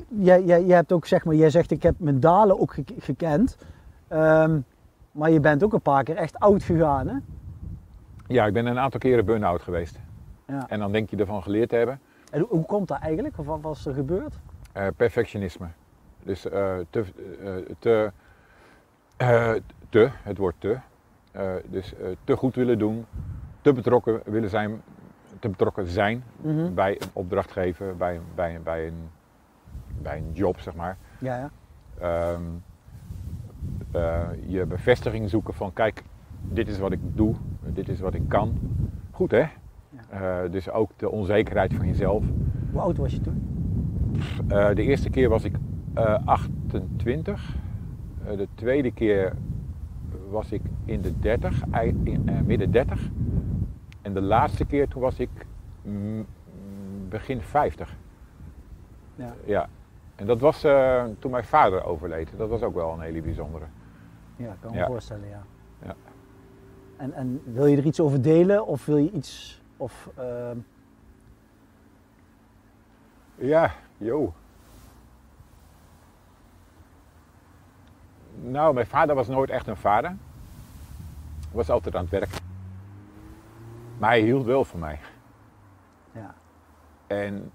[0.09, 2.85] jij, jij, jij hebt ook, zeg maar, jij zegt ik heb mijn dalen ook ge-
[2.99, 3.57] gekend.
[4.09, 4.59] Ehm,
[5.13, 7.15] maar je bent ook een paar keer echt oud gegaan, hè?
[8.27, 9.99] Ja, ik ben een aantal keren burn-out geweest.
[10.47, 10.67] Ja.
[10.69, 12.01] En dan denk je ervan geleerd te hebben.
[12.31, 13.39] En hoe, hoe komt dat eigenlijk?
[13.39, 14.39] Of wat was er gebeurd?
[14.73, 15.67] Eh, perfectionisme.
[16.23, 17.05] Dus eh, te,
[17.41, 18.13] eh, te,
[19.89, 20.79] te, het woord te.
[21.65, 21.93] Dus
[22.25, 23.07] te goed willen doen,
[23.61, 24.83] te betrokken willen zijn,
[25.39, 26.75] te betrokken zijn Mhm.
[26.75, 29.09] bij een opdrachtgever, bij, bij, bij, een,
[30.03, 30.97] bij een job, zeg maar.
[31.19, 31.51] Ja, ja.
[32.01, 32.43] Ehm,
[33.91, 36.03] eh, je bevestiging zoeken van kijk,
[36.49, 37.35] dit is wat ik doe,
[37.67, 38.57] dit is wat ik kan.
[39.11, 39.45] Goed hè?
[40.09, 42.25] Eh, dus ook de onzekerheid van jezelf.
[42.71, 43.43] Hoe oud was je toen?
[44.49, 45.55] Eh, de eerste keer was ik
[45.95, 47.55] eh, 28.
[48.25, 49.35] Eh, de tweede keer
[50.31, 53.09] was ik in de 30, ei- in, midden 30.
[54.03, 55.29] En de laatste keer toen was ik
[55.83, 56.27] mm,
[57.09, 57.97] begin 50.
[59.15, 59.35] Ja.
[59.45, 59.69] Ja.
[60.15, 60.61] En dat was
[61.19, 62.31] toen mijn vader overleed.
[62.37, 63.65] Dat was ook wel een hele bijzondere.
[64.37, 64.87] Ja, kan me Ja.
[64.87, 65.43] voorstellen, ja.
[65.85, 65.95] Ja.
[66.97, 69.58] En, en wil je er iets over delen of wil je iets...
[69.79, 70.59] Of, ehm,
[73.41, 74.35] Ja, joh.
[78.35, 80.11] Nou, mijn vader was nooit echt een vader.
[80.11, 82.31] Hij was altijd aan het werk.
[83.99, 85.01] Maar hij hield wel van mij.
[86.13, 86.35] ja.
[87.07, 87.53] En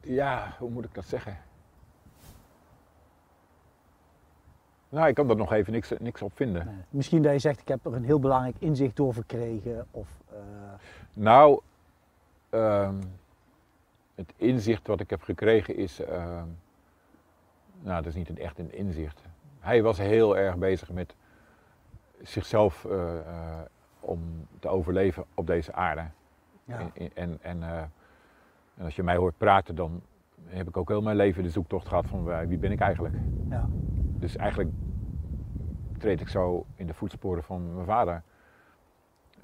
[0.00, 1.38] ja, hoe moet ik dat zeggen?
[4.88, 6.66] Nou, ik kan er nog even niks, niks op vinden.
[6.66, 6.74] Nee.
[6.90, 9.86] Misschien dat je zegt, ik heb er een heel belangrijk inzicht door verkregen.
[9.90, 10.38] Of, eh,
[11.12, 11.60] Nou,
[12.50, 12.94] ehm,
[14.14, 16.00] het inzicht wat ik heb gekregen is.
[16.00, 16.46] ehm,
[17.82, 19.22] nou, dat is niet een, echt een inzicht.
[19.60, 21.14] Hij was heel erg bezig met
[22.22, 23.60] zichzelf eh, eh,
[24.00, 26.04] om te overleven op deze aarde.
[26.64, 26.78] ja.
[26.78, 27.62] En, en, en, en,
[28.76, 30.02] en als je mij hoort praten, dan
[30.44, 33.14] heb ik ook heel mijn leven de zoektocht gehad van wie ben ik eigenlijk.
[33.48, 33.68] Ja.
[34.18, 34.70] Dus eigenlijk
[35.98, 38.22] treed ik zo in de voetsporen van mijn vader.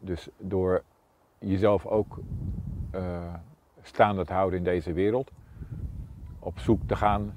[0.00, 0.82] Dus door
[1.38, 2.18] jezelf ook
[2.90, 3.34] eh,
[3.82, 5.30] staande te houden in deze wereld,
[6.38, 7.34] op zoek te gaan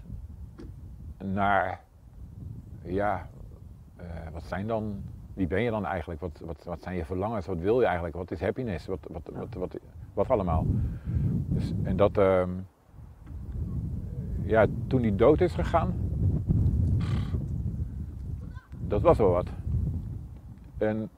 [1.17, 1.81] naar,
[2.83, 3.27] ja,
[3.95, 6.21] eh, wat zijn dan, wie ben je dan eigenlijk?
[6.21, 7.45] Wat, wat, wat zijn je verlangens?
[7.45, 8.15] Wat wil je eigenlijk?
[8.15, 8.85] Wat is happiness?
[8.85, 9.77] Wat, wat, wat, wat,
[10.13, 10.65] wat allemaal?
[11.47, 12.49] Dus, en dat, ehm,
[14.43, 16.04] ja, toen hij dood is gegaan,
[18.87, 19.47] dat was wel wat.
[20.77, 21.09] En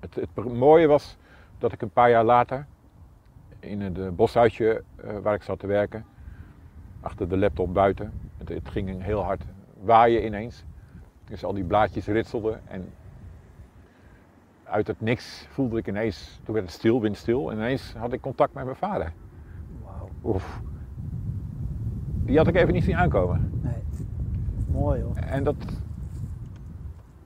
[0.00, 1.16] het, het mooie was
[1.58, 2.66] dat ik een paar jaar later
[3.60, 6.04] in het boshuisje eh, waar ik zat te werken,
[7.00, 9.42] achter de laptop buiten, het, het ging heel hard
[9.82, 10.64] waaien ineens.
[11.24, 12.92] Dus al die blaadjes ritselden en
[14.64, 18.20] uit het niks voelde ik ineens, toen werd het stil, windstil, en ineens had ik
[18.20, 19.12] contact met mijn vader.
[19.84, 20.08] Wauw.
[20.24, 20.60] Oef.
[22.24, 23.60] Die had ik even niet zien aankomen.
[23.62, 23.82] Nee.
[24.70, 25.16] Mooi hoor.
[25.16, 25.56] En dat,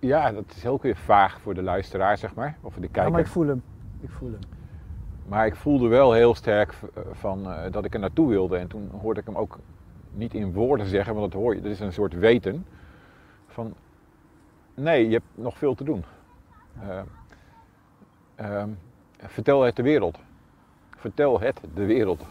[0.07, 2.93] ja, dat is heel weer vaag voor de luisteraar, zeg maar, of voor de Ja,
[2.93, 3.13] kijker.
[3.13, 3.63] maar ik voel hem.
[4.01, 4.41] Ik voel hem.
[5.29, 8.57] Maar ik voelde wel heel sterk eh, van, eh, dat ik er naartoe wilde.
[8.57, 9.59] En toen hoorde ik hem ook
[10.13, 12.67] niet in woorden zeggen, want dat hoor je, dat is een soort weten.
[13.47, 13.75] Van,
[14.75, 16.05] nee, je hebt nog veel te doen.
[16.81, 17.01] Eh,
[18.35, 18.69] ehm,
[19.17, 20.19] vertel het de wereld.
[20.97, 22.25] Vertel het de wereld.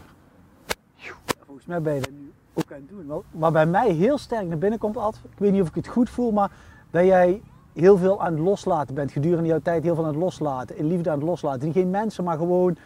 [1.46, 3.22] Volgens mij ben je dat nu ook aan het doen.
[3.30, 5.88] Wat bij mij heel sterk naar binnen komt, Ad, ik weet niet of ik het
[5.88, 6.50] goed voel, maar
[6.90, 7.42] dat jij
[7.76, 9.12] heel veel aan het loslaten bent.
[9.12, 10.76] Gedurende jouw tijd heel veel aan het loslaten.
[10.76, 11.72] In liefde aan het loslaten.
[11.72, 12.76] Geen mensen, maar gewoon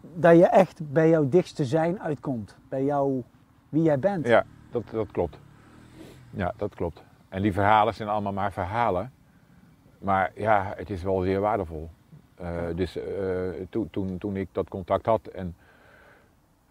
[0.00, 2.56] dat je echt bij jouw dichtste zijn uitkomt.
[2.68, 3.22] Bij jou,
[3.68, 4.26] wie jij bent.
[4.26, 5.38] Ja, dat, dat klopt.
[6.30, 7.02] Ja, dat klopt.
[7.28, 9.12] En die verhalen zijn allemaal maar verhalen.
[9.98, 11.90] Maar ja, het is wel zeer waardevol.
[12.34, 13.04] Eh, dus eh,
[13.70, 15.54] toen, toen, toen ik dat contact had en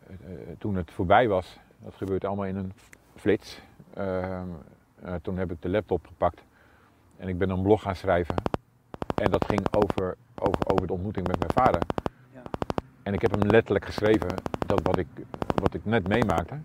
[0.07, 0.15] eh,
[0.57, 2.73] toen het voorbij was, dat gebeurt allemaal in een
[3.15, 3.61] flits.
[3.93, 4.43] eh, eh,
[5.21, 6.43] toen heb ik de laptop gepakt
[7.17, 8.35] en ik ben een blog gaan schrijven.
[9.15, 11.81] En dat ging over, over, over de ontmoeting met mijn vader.
[12.33, 12.41] Ja.
[13.03, 14.29] En ik heb hem letterlijk geschreven
[14.65, 15.07] dat wat ik,
[15.55, 16.55] wat ik net meemaakte.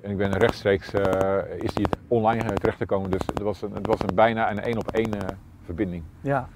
[0.00, 3.10] En ik ben rechtstreeks, eh, is die online terecht gekomen.
[3.10, 6.02] Dus het was, een, het was een bijna een één op één eh, verbinding.
[6.20, 6.48] Ja.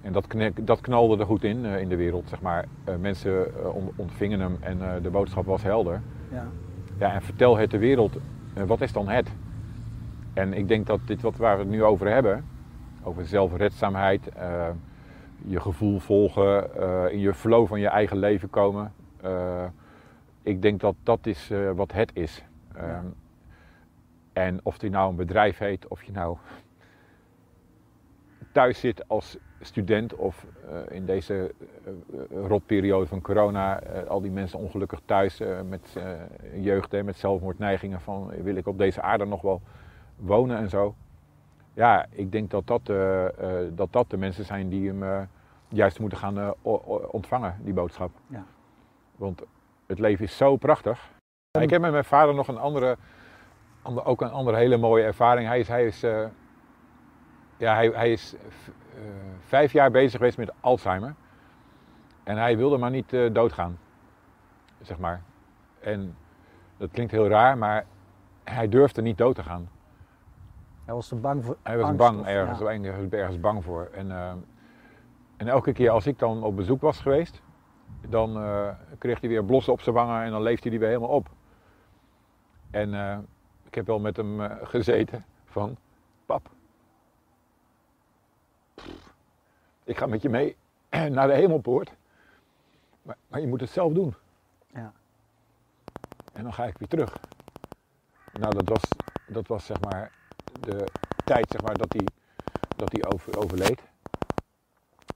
[0.00, 0.26] En dat,
[0.60, 2.64] dat knalde er goed in eh, in de wereld, zeg maar.
[3.00, 6.00] Mensen on- ontvingen hem en de boodschap was helder.
[6.32, 6.46] ja.
[6.98, 8.16] Ja, en vertel het de wereld,
[8.66, 9.28] wat is dan het?
[10.32, 12.44] En ik denk dat dit wat waar we het nu over hebben,
[13.02, 14.68] over zelfredzaamheid, eh,
[15.44, 18.92] je gevoel volgen, eh, in je flow van je eigen leven komen.
[19.20, 19.64] eh,
[20.42, 22.44] ik denk dat dat is wat het is.
[22.74, 23.06] Ehm,
[24.32, 26.36] En of die nou een bedrijf heet, of je nou
[28.52, 30.46] thuis zit als student of
[30.88, 31.54] in deze
[32.30, 35.96] rotperiode van corona, al die mensen ongelukkig thuis met
[36.54, 39.62] jeugd, hè, met zelfmoordneigingen van wil ik op deze aarde nog wel
[40.16, 40.94] wonen en zo.
[41.78, 45.20] Ja, ik denk dat dat, eh, eh, dat, dat de mensen zijn die hem eh,
[45.68, 46.54] juist moeten gaan
[47.10, 48.10] ontvangen, die boodschap.
[48.26, 48.44] Ja.
[49.16, 49.42] Want
[49.86, 51.10] het leven is zo prachtig.
[51.60, 52.96] Ik heb met mijn vader nog een andere,
[53.82, 55.48] ander- ook een andere hele mooie ervaring.
[55.48, 56.00] Hij is, hij is,
[57.56, 58.34] ja, hij, hij is
[59.40, 61.14] vijf jaar bezig geweest met Alzheimer.
[62.24, 63.78] En hij wilde maar niet doodgaan,
[64.82, 65.22] zeg maar.
[65.80, 66.16] En
[66.76, 67.84] dat klinkt heel raar, maar
[68.44, 69.68] hij durfde niet dood te gaan.
[70.88, 71.56] Hij was er bang voor.
[71.62, 72.66] Hij was angst bang, of- ergens, ja.
[72.66, 73.88] ergens, ergens bang voor.
[73.92, 74.32] En, eh,
[75.36, 77.42] en elke keer als ik dan op bezoek was geweest,
[78.08, 81.08] dan eh, kreeg hij weer blossen op zijn wangen en dan leefde hij weer helemaal
[81.08, 81.28] op.
[82.70, 83.18] En eh,
[83.64, 85.76] ik heb wel met hem gezeten van,
[86.26, 86.50] pap,
[88.74, 89.14] pff,
[89.84, 90.56] ik ga met je mee
[91.10, 91.92] naar de hemelpoort,
[93.02, 94.14] maar, maar je moet het zelf doen.
[94.74, 94.92] Ja.
[96.32, 97.18] En dan ga ik weer terug.
[98.32, 98.96] Nou, dat was,
[99.26, 100.16] dat was zeg maar
[100.60, 100.84] de
[101.24, 102.06] tijd zeg maar, dat hij,
[102.76, 103.82] dat hij over, overleed.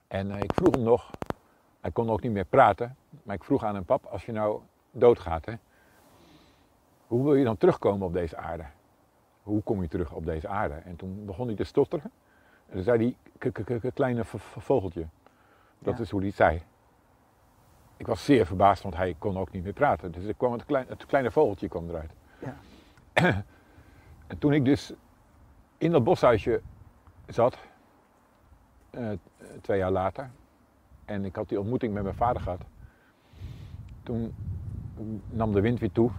[0.09, 1.11] En eh, ik vroeg hem nog,
[1.81, 4.61] hij kon ook niet meer praten, maar ik vroeg aan hem, pap, als je nou
[4.91, 5.55] doodgaat, hè,
[7.07, 8.65] hoe wil je dan terugkomen op deze aarde?
[9.43, 10.75] Hoe kom je terug op deze aarde?
[10.75, 12.11] En toen begon hij te stotteren.
[12.67, 12.99] En toen zei
[13.39, 14.25] hij, "K- k- k- kleine
[14.59, 15.07] vogeltje.
[15.79, 16.03] Dat Ja.
[16.03, 16.63] is hoe hij het zei.
[17.97, 20.13] Ik was zeer verbaasd, want hij kon ook niet meer praten.
[20.13, 22.11] Dus er kwam het, klein, het kleine vogeltje kwam eruit.
[22.39, 22.57] Ja.
[24.27, 24.93] en toen ik dus
[25.83, 26.61] in dat boshuisje
[27.27, 27.59] zat,
[28.91, 29.11] uh,
[29.61, 30.31] twee jaar later,
[31.05, 32.61] en ik had die ontmoeting met mijn vader gehad,
[34.03, 34.35] toen
[35.31, 36.11] nam de wind weer toe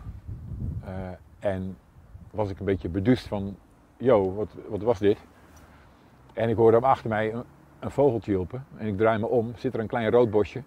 [0.86, 1.78] uh, en
[2.32, 3.58] was ik een beetje beduust van,
[3.98, 5.18] yo, wat, wat was dit?
[6.34, 7.44] En ik hoorde achter mij een,
[7.80, 8.46] een vogeltje
[8.78, 10.64] en ik draai me om, zit er een klein rood bosje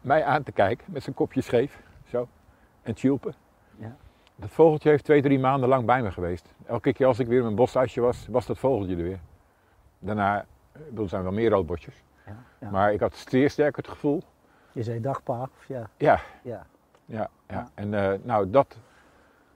[0.00, 2.28] mij aan te kijken met zijn kopje scheef, zo,
[2.82, 3.34] en tjulpen.
[3.76, 3.96] Ja.
[4.36, 6.54] Dat vogeltje heeft twee, drie maanden lang bij me geweest.
[6.66, 9.20] Elke keer als ik weer in mijn boshuisje was, was dat vogeltje er weer.
[9.98, 10.44] Daarna,
[10.96, 12.02] er zijn wel meer roodbosjes.
[12.26, 12.70] Ja, ja.
[12.70, 14.22] Maar ik had zeer sterk het gevoel.
[14.72, 15.88] Je zei dagpa, of ja?
[15.96, 16.20] Ja.
[16.42, 16.66] Ja.
[17.06, 17.68] ja, ja.
[17.74, 18.78] En uh, nou, dat,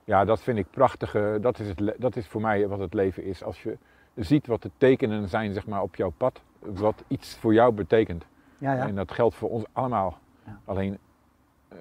[0.04, 1.12] ja, dat vind ik prachtig.
[1.40, 3.42] dat, is het, dat is voor mij wat het leven is.
[3.42, 3.78] Als je
[4.14, 8.24] ziet wat de tekenen zijn zeg maar, op jouw pad, wat iets voor jou betekent.
[8.58, 8.86] Ja, ja.
[8.86, 10.18] En dat geldt voor ons allemaal.
[10.64, 10.98] Alleen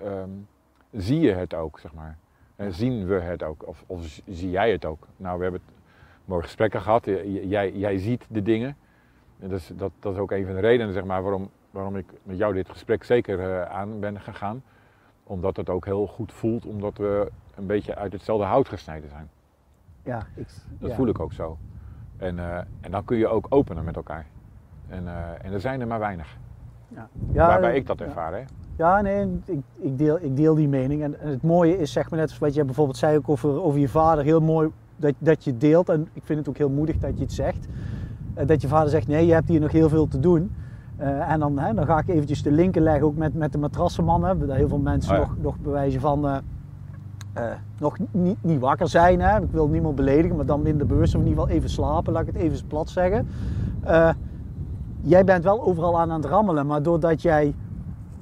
[0.04, 0.48] um,
[0.92, 2.18] zie je het ook, zeg maar.
[2.58, 5.08] En zien we het ook, of, of, zie jij het ook?
[5.18, 5.62] Nou, we hebben
[6.26, 7.06] mooie gesprekken gehad.
[7.06, 8.78] Jij, jij ziet de dingen.
[9.40, 11.96] En dat, is, dat, dat is ook een van de redenen zeg maar, waarom, waarom
[11.96, 14.64] ik met jou dit gesprek zeker uh, aan ben gegaan.
[15.24, 19.30] Omdat het ook heel goed voelt, omdat we een beetje uit hetzelfde hout gesneden zijn.
[20.04, 20.48] Ja, ik,
[20.80, 21.58] dat voel ik ook zo.
[22.18, 24.26] En, uh, en dan kun je ook openen met elkaar.
[24.88, 26.38] En, uh, en er zijn er maar weinig.
[26.88, 27.10] Ja.
[27.32, 28.34] Ja, Waarbij ik dat ervaar.
[28.34, 28.44] Hè?
[28.78, 31.04] Ja, nee, ik, ik, deel, ik deel die mening.
[31.04, 33.90] En, het mooie is, zeg maar net wat je bijvoorbeeld zei ook over, over je
[33.90, 35.90] vader, heel mooi dat, dat je deelt.
[35.90, 37.68] En ik vind het ook heel moedig dat je het zegt.
[38.34, 40.52] Eh, dat je vader zegt, nee, je hebt hier nog heel veel te doen.
[41.00, 43.58] Uh, en dan, hè, dan ga ik eventjes de linken leggen, ook met, met de
[43.58, 44.24] matrassenman.
[44.24, 46.36] Hè, dat heel veel mensen oh nog, nog bewijzen van uh,
[47.80, 49.22] nog niet, niet wakker zijn.
[49.22, 49.42] Hè.
[49.42, 51.16] Ik wil niemand beledigen, maar dan minder bewust.
[51.16, 53.28] Of in ieder geval even slapen, laat ik het even plat zeggen.
[55.02, 57.54] jij bent wel overal aan aan het rammelen, maar doordat jij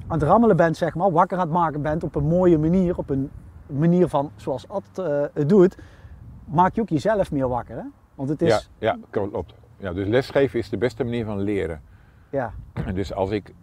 [0.06, 2.98] aan het rammelen bent, zeg maar, wakker aan het maken bent op een mooie manier,
[2.98, 3.30] op een
[3.66, 5.78] manier van zoals Ad uh, het doet,
[6.44, 7.76] maak je ook jezelf meer wakker.
[7.76, 7.84] Hè?
[8.14, 8.70] Want het is...
[8.78, 9.54] Ja, ja, klopt.
[9.76, 11.82] Ja, dus lesgeven is de beste manier van leren.
[12.30, 12.52] Ja.
[12.72, 13.54] En dus als ik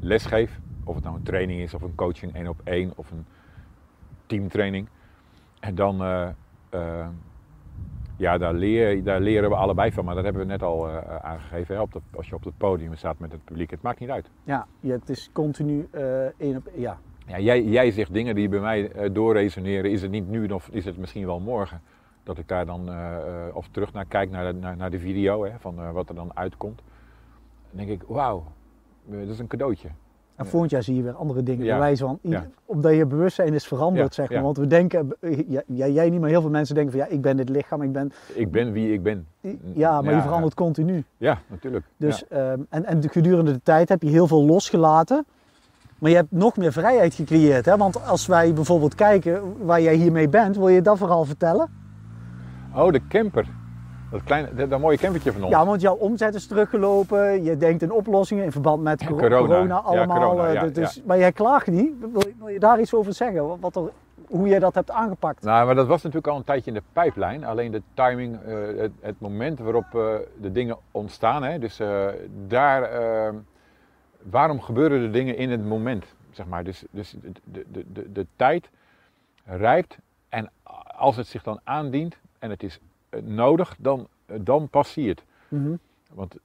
[0.00, 3.26] lesgeef, of het nou een training is, of een coaching één op één, of een
[4.26, 4.88] teamtraining,
[5.60, 6.28] en dan uh,
[6.74, 7.06] uh,
[8.16, 11.16] ja, daar, leer, daar leren we allebei van, maar dat hebben we net al uh,
[11.16, 11.74] aangegeven.
[11.74, 11.80] Hè?
[11.80, 14.30] Op de, als je op het podium staat met het publiek, het maakt niet uit.
[14.44, 16.98] Ja, het is continu uh, één op ja.
[17.26, 19.90] ja jij, jij zegt dingen die bij mij uh, doorresoneren.
[19.90, 21.80] Is het niet nu of is het misschien wel morgen?
[22.22, 22.90] Dat ik daar dan
[23.52, 26.36] of terug naar kijk, naar de, naar, naar de video, hè, van wat er dan
[26.36, 26.82] uitkomt.
[27.70, 28.44] Dan denk ik, wauw,
[29.04, 29.88] dat is een cadeautje.
[30.36, 31.64] En volgend jaar zie je weer andere dingen.
[31.64, 31.74] Ja.
[31.74, 32.18] Bewijs van,
[32.64, 34.42] Omdat je bewustzijn is veranderd, zeg maar.
[34.42, 35.14] Want we denken,
[35.66, 37.92] ja, jij niet, maar heel veel mensen denken van ja, ik ben dit lichaam, ik
[37.92, 38.12] ben...
[38.34, 39.26] Ik ben wie ik ben.
[39.74, 41.04] Ja, maar je verandert continu.
[41.16, 41.84] Ja, natuurlijk.
[41.96, 45.24] Dus, um, en, en gedurende de tijd heb je heel veel losgelaten.
[45.98, 47.64] Maar je hebt nog meer vrijheid gecreëerd.
[47.64, 47.76] Hè?
[47.76, 51.68] Want als wij bijvoorbeeld kijken waar jij hiermee bent, wil je dat vooral vertellen?
[52.74, 53.46] Oh, de camper.
[54.14, 55.52] Dat, kleine, dat, mooie campertje van ons.
[55.52, 57.42] Ja, want jouw omzet is teruggelopen.
[57.42, 60.50] Je denkt in oplossingen in verband met corona, allemaal.
[60.52, 61.92] Ja, eh, dus, Maar jij klaagt niet.
[62.38, 63.60] Wil, je daar iets over zeggen?
[63.60, 63.90] Wat er,
[64.26, 65.42] hoe jij dat hebt aangepakt?
[65.42, 67.44] Nou, maar dat was natuurlijk al een tijdje in de pijplijn.
[67.44, 71.42] Alleen de timing, uh, het, het, moment waarop uh, de dingen ontstaan.
[71.42, 71.80] Hè, dus
[72.46, 72.90] daar,
[74.22, 76.04] waarom gebeuren de dingen in het moment?
[76.30, 76.64] Zeg maar.
[76.64, 78.70] Dus, dus de, de, de, de tijd
[79.44, 79.98] rijpt
[80.28, 80.50] en
[80.96, 82.80] als het zich dan aandient en het is
[83.22, 85.24] nodig, dan, dan pas zie je het.
[85.48, 85.76] Mhm.
[86.12, 86.36] Want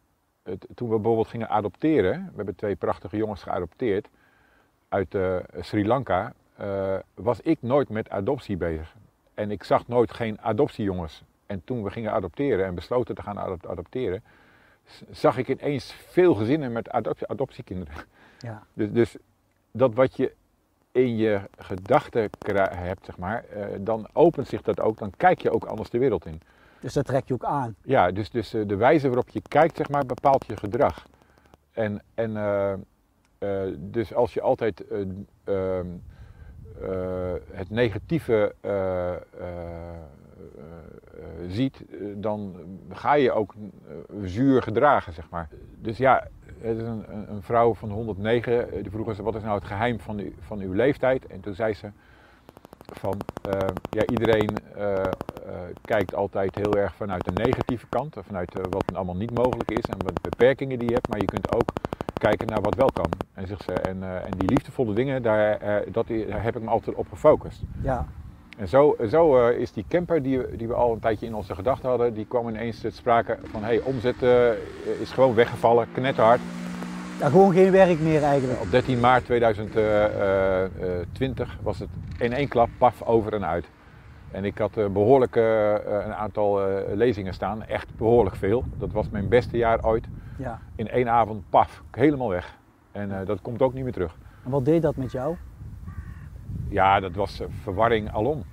[0.43, 4.07] het, toen we bijvoorbeeld gingen adopteren, we hebben twee prachtige jongens geadopteerd
[4.89, 8.95] uit uh, Sri Lanka, uh, was ik nooit met adoptie bezig.
[9.33, 11.23] En ik zag nooit geen adoptiejongens.
[11.45, 14.23] En toen we gingen adopteren en besloten te gaan adopteren,
[15.11, 18.03] zag ik ineens veel gezinnen met adoptie, adoptiekinderen.
[18.39, 18.63] Ja.
[18.73, 19.17] Dus, dus
[19.71, 20.33] dat wat je
[20.91, 23.45] in je gedachten hebt, zeg maar,
[23.79, 26.41] dan opent zich dat ook, dan kijk je ook anders de wereld in.
[26.79, 27.75] Dus dat trek je ook aan.
[27.83, 31.07] Ja, dus, dus eh, de wijze waarop je kijkt, zeg maar, bepaalt je gedrag.
[31.71, 32.73] En, en uh,
[33.39, 35.85] uh, dus als je altijd ehm,
[37.51, 38.55] het negatieve
[41.47, 41.83] ziet,
[42.15, 42.55] dan
[42.89, 43.53] ga je ook
[44.23, 45.49] zuur gedragen, zeg maar.
[45.77, 46.27] Dus ja,
[46.59, 49.99] het is een, een vrouw van 109, die vroeg ze, wat is nou het geheim
[49.99, 51.27] van, van uw leeftijd?
[51.27, 51.91] En toen zei ze
[52.93, 53.19] van,
[53.89, 55.03] ja, iedereen eh,
[55.81, 59.85] kijkt altijd heel erg vanuit de negatieve kant, vanuit uh, wat allemaal niet mogelijk is
[59.85, 61.73] en wat beperkingen die je hebt, maar je kunt ook
[62.13, 63.09] kijken naar wat wel kan.
[63.33, 65.59] En, zegt ze, en, en die liefdevolle dingen, daar,
[65.91, 67.61] dat, daar heb ik me altijd op gefocust.
[67.81, 68.07] Ja.
[68.57, 71.89] En zo, zo is die camper die, die we al een tijdje in onze gedachten
[71.89, 74.21] hadden, die kwam ineens te sprake van hey, omzet
[74.99, 76.41] is gewoon weggevallen, knetterhard.
[77.19, 78.61] Ja, gewoon geen werk meer eigenlijk.
[78.61, 83.65] Op 13 maart 2020 was het in één klap paf over en uit.
[84.31, 86.61] En ik had eh, behoorlijk eh, eh, een aantal
[86.95, 88.63] lezingen staan, echt behoorlijk veel.
[88.77, 90.07] Dat was mijn beste jaar ooit.
[90.37, 90.59] Ja.
[90.75, 92.57] In één avond, paf, helemaal weg.
[92.91, 94.15] En dat komt ook niet meer terug.
[94.43, 95.35] En wat deed dat met jou?
[96.69, 98.43] Ja, dat was verwarring alom.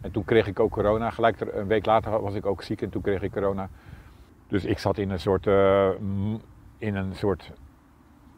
[0.00, 1.10] En toen kreeg ik ook corona.
[1.10, 3.68] Gelijk er, een week later was ik ook ziek en toen kreeg ik corona.
[4.46, 5.46] Dus ik zat in een soort,
[6.78, 7.52] in een soort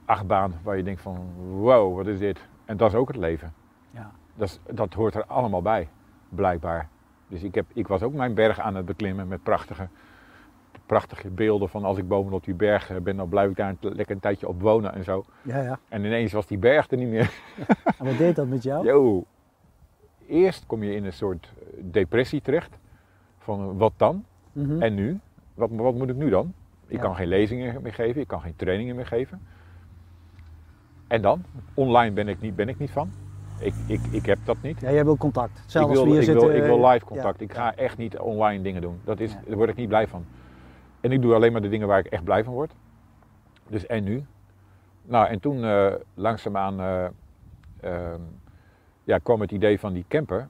[0.04, 1.18] achtbaan waar je denkt van
[1.50, 2.48] wow, wat is dit?
[2.64, 3.52] En dat is ook het leven.
[3.90, 4.10] Ja.
[4.34, 5.88] Dat, is- dat hoort er allemaal bij,
[6.30, 6.88] blijkbaar.
[7.28, 9.88] Dus ik, heb, ik was ook mijn berg aan het beklimmen met prachtige,
[10.86, 13.94] prachtige beelden van als ik bovenop die berg eh, ben, dan blijf ik daar een,
[13.94, 15.24] lekker een tijdje op wonen en zo.
[15.42, 15.78] Ja, ja.
[15.88, 17.32] En ineens was die berg er niet meer.
[17.98, 18.84] En wat deed dat met jou?
[18.86, 19.24] Yo,
[20.26, 22.78] eerst kom je in een soort eh, depressie terecht.
[23.38, 24.24] Van eh, wat dan?
[24.52, 24.82] Mhm.
[24.82, 25.20] En nu?
[25.54, 26.52] Wat, wat moet ik nu dan?
[26.86, 27.02] Ik Ja.
[27.02, 29.40] kan geen lezingen meer geven, ik kan geen trainingen meer geven.
[31.06, 31.44] En dan?
[31.74, 33.10] Online ben ik niet, ben ik niet van.
[33.60, 34.80] Ik, ik, ik heb dat niet.
[34.80, 35.58] Ja, jij wil contact.
[35.58, 36.46] Ik Zelfs wil, we hier ik, zitten.
[36.48, 37.38] wil, ik wil eh, live contact.
[37.38, 37.44] ja.
[37.44, 39.00] Ik ga echt niet online dingen doen.
[39.04, 39.40] Dat is, Ja.
[39.46, 40.24] Daar word ik niet blij van.
[41.00, 42.72] En ik doe alleen maar de dingen waar ik echt blij van word.
[43.68, 44.24] Dus en nu?
[45.02, 47.04] Nou, en toen eh, langzaamaan eh,
[47.80, 48.20] ehm,
[49.04, 50.48] ja, kwam het idee van die camper.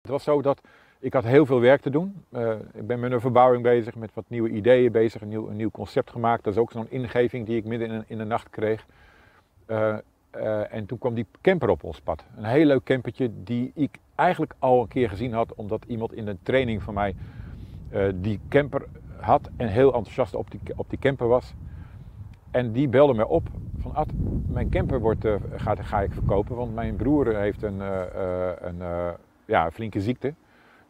[0.00, 0.60] Het was zo dat
[0.98, 2.24] ik had heel veel werk te doen.
[2.72, 5.70] Ik ben met een verbouwing bezig, met wat nieuwe ideeën bezig, een nieuw, een nieuw
[5.70, 6.44] concept gemaakt.
[6.44, 8.86] Dat is ook zo'n ingeving die ik midden in, in de nacht kreeg.
[10.34, 12.24] Eh, en toen kwam die camper op ons pad.
[12.36, 16.26] Een heel leuk campertje die ik eigenlijk al een keer gezien had, omdat iemand in
[16.26, 17.14] een training van mij
[17.90, 18.86] eh, die camper
[19.20, 21.54] had en heel enthousiast op die, op die camper was.
[22.50, 24.08] En die belde me op van Ad,
[24.46, 27.80] mijn camper wordt, eh, gaat, ga ik verkopen, want mijn broer heeft een,
[28.66, 28.82] een
[29.44, 30.34] ja, flinke ziekte.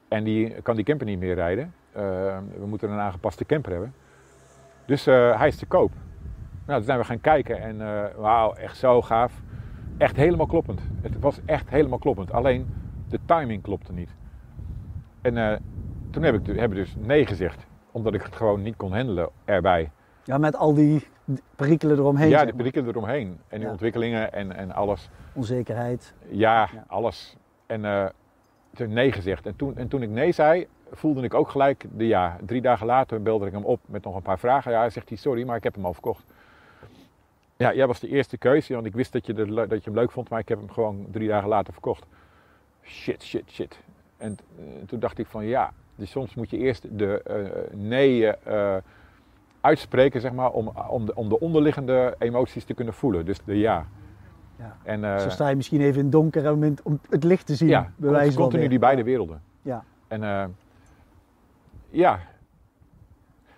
[0.08, 1.74] En die kan die camper niet meer rijden.
[2.58, 3.94] We moeten een aangepaste camper hebben.
[4.86, 5.92] Dus hij is te koop.
[6.66, 9.42] Nou, toen zijn we gaan kijken en eh, wauw, echt zo gaaf.
[9.98, 10.80] Echt helemaal kloppend.
[11.00, 12.32] Het was echt helemaal kloppend.
[12.32, 12.66] Alleen
[13.08, 14.10] de timing klopte niet.
[15.20, 15.56] En eh,
[16.10, 17.66] toen heb ik, we dus nee gezegd.
[17.90, 19.90] Omdat ik het gewoon niet kon handelen erbij.
[20.24, 21.06] Ja, met al die
[21.56, 22.28] perikelen eromheen.
[22.28, 23.26] ja, de perikelen eromheen.
[23.48, 23.70] En die Ja.
[23.70, 25.10] ontwikkelingen en, en alles.
[25.32, 26.14] Onzekerheid.
[26.28, 26.84] Ja, Ja.
[26.86, 27.36] alles.
[27.66, 28.06] En eh,
[28.74, 29.46] toen nee gezegd.
[29.46, 32.36] En toen, en toen ik nee zei, voelde ik ook gelijk de ja.
[32.46, 34.72] Drie dagen later belde ik hem op met nog een paar vragen.
[34.72, 36.24] Ja, zegt hij, sorry, maar ik heb hem al verkocht.
[37.56, 39.94] Ja, jij was de eerste keuze, want ik wist dat je, de, dat je hem
[39.94, 42.06] leuk vond, maar ik heb hem gewoon drie dagen later verkocht.
[42.82, 43.78] Shit, shit, shit.
[44.16, 48.26] En eh, toen dacht ik van ja, dus soms moet je eerst de eh, nee
[48.26, 48.76] eh,
[49.60, 53.24] uitspreken, zeg maar, om, om, de, om de onderliggende emoties te kunnen voelen.
[53.24, 53.86] Dus de ja.
[54.58, 54.76] Ja.
[54.82, 57.68] En, Zo sta je misschien even in het donker om, om het licht te zien.
[57.68, 59.42] ja, bij wijze continu die beide werelden.
[59.62, 59.84] Ja.
[60.08, 60.54] En
[61.90, 62.20] ja.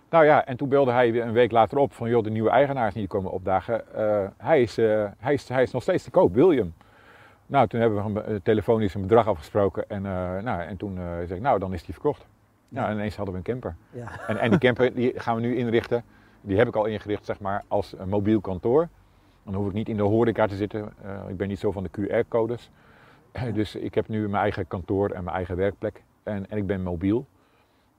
[0.09, 2.49] Nou ja, en toen belde hij weer een week later op van joh, de nieuwe
[2.49, 3.95] eigenaar is niet komen opdagen.
[3.95, 6.73] Eh, hij, is, eh, hij, is, hij is nog steeds te koop, William.
[7.45, 10.11] Nou, toen hebben we een, be- telefonisch een bedrag afgesproken en, eh,
[10.43, 12.25] nou, en toen eh, zei ik, nou dan is die verkocht.
[12.69, 12.91] Nou, Ja.
[12.91, 13.75] en ineens hadden we een camper.
[13.91, 14.07] Ja.
[14.27, 16.03] En, en die camper die gaan we nu inrichten.
[16.41, 18.87] Die heb ik al ingericht, zeg maar, als een mobiel kantoor.
[19.43, 20.93] Dan hoef ik niet in de horeca te zitten.
[21.01, 22.69] Eh, ik ben niet zo van de QR-codes.
[23.53, 26.03] Dus ik heb nu mijn eigen kantoor en mijn eigen werkplek.
[26.23, 27.25] En, en ik ben mobiel.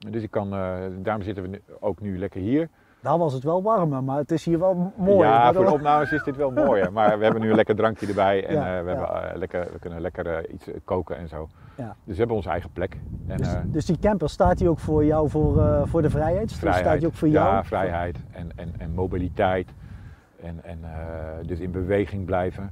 [0.07, 2.69] Dus ik kan, eh, daarom zitten we nu- ook nu lekker hier.
[3.01, 5.27] Daar was het wel warmer, maar het is hier wel mooi.
[5.27, 6.91] ja, voor de opnames is dit wel mooier.
[6.97, 8.45] Maar we hebben nu een lekker drankje erbij.
[8.47, 8.95] En Ja, eh, we, ja.
[8.97, 11.47] hebben, eh, lekker, we kunnen lekker iets koken en zo.
[11.77, 11.95] Ja.
[12.03, 12.97] Dus we hebben onze eigen plek.
[13.27, 16.51] En, Dus, dus die camper staat hier ook voor jou voor, voor de vrijheid?
[16.51, 17.47] Staat die ook voor jou?
[17.47, 19.69] Ja, vrijheid en, en, en mobiliteit.
[20.41, 20.79] En, en
[21.45, 22.71] dus in beweging blijven.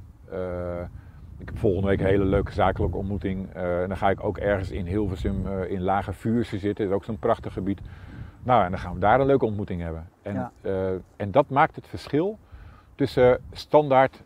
[1.38, 3.52] Ik heb volgende week een hele leuke zakelijke ontmoeting.
[3.54, 6.84] Eh, en dan ga ik ook ergens in Hilversum eh, in Lage Vuurse zitten.
[6.84, 7.80] Dat is ook zo'n prachtig gebied.
[8.42, 10.08] Nou, en dan gaan we daar een leuke ontmoeting hebben.
[10.22, 10.52] En, Ja.
[10.60, 12.38] eh, en dat maakt het verschil
[12.94, 14.22] tussen standaard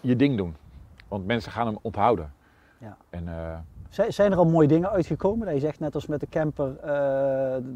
[0.00, 0.56] je ding doen.
[1.08, 2.32] Want mensen gaan hem onthouden.
[2.78, 2.96] Ja.
[3.10, 3.28] En,
[3.88, 5.46] Zijn- Zijn er al mooie dingen uitgekomen?
[5.46, 6.76] Dat je zegt, net als met de camper,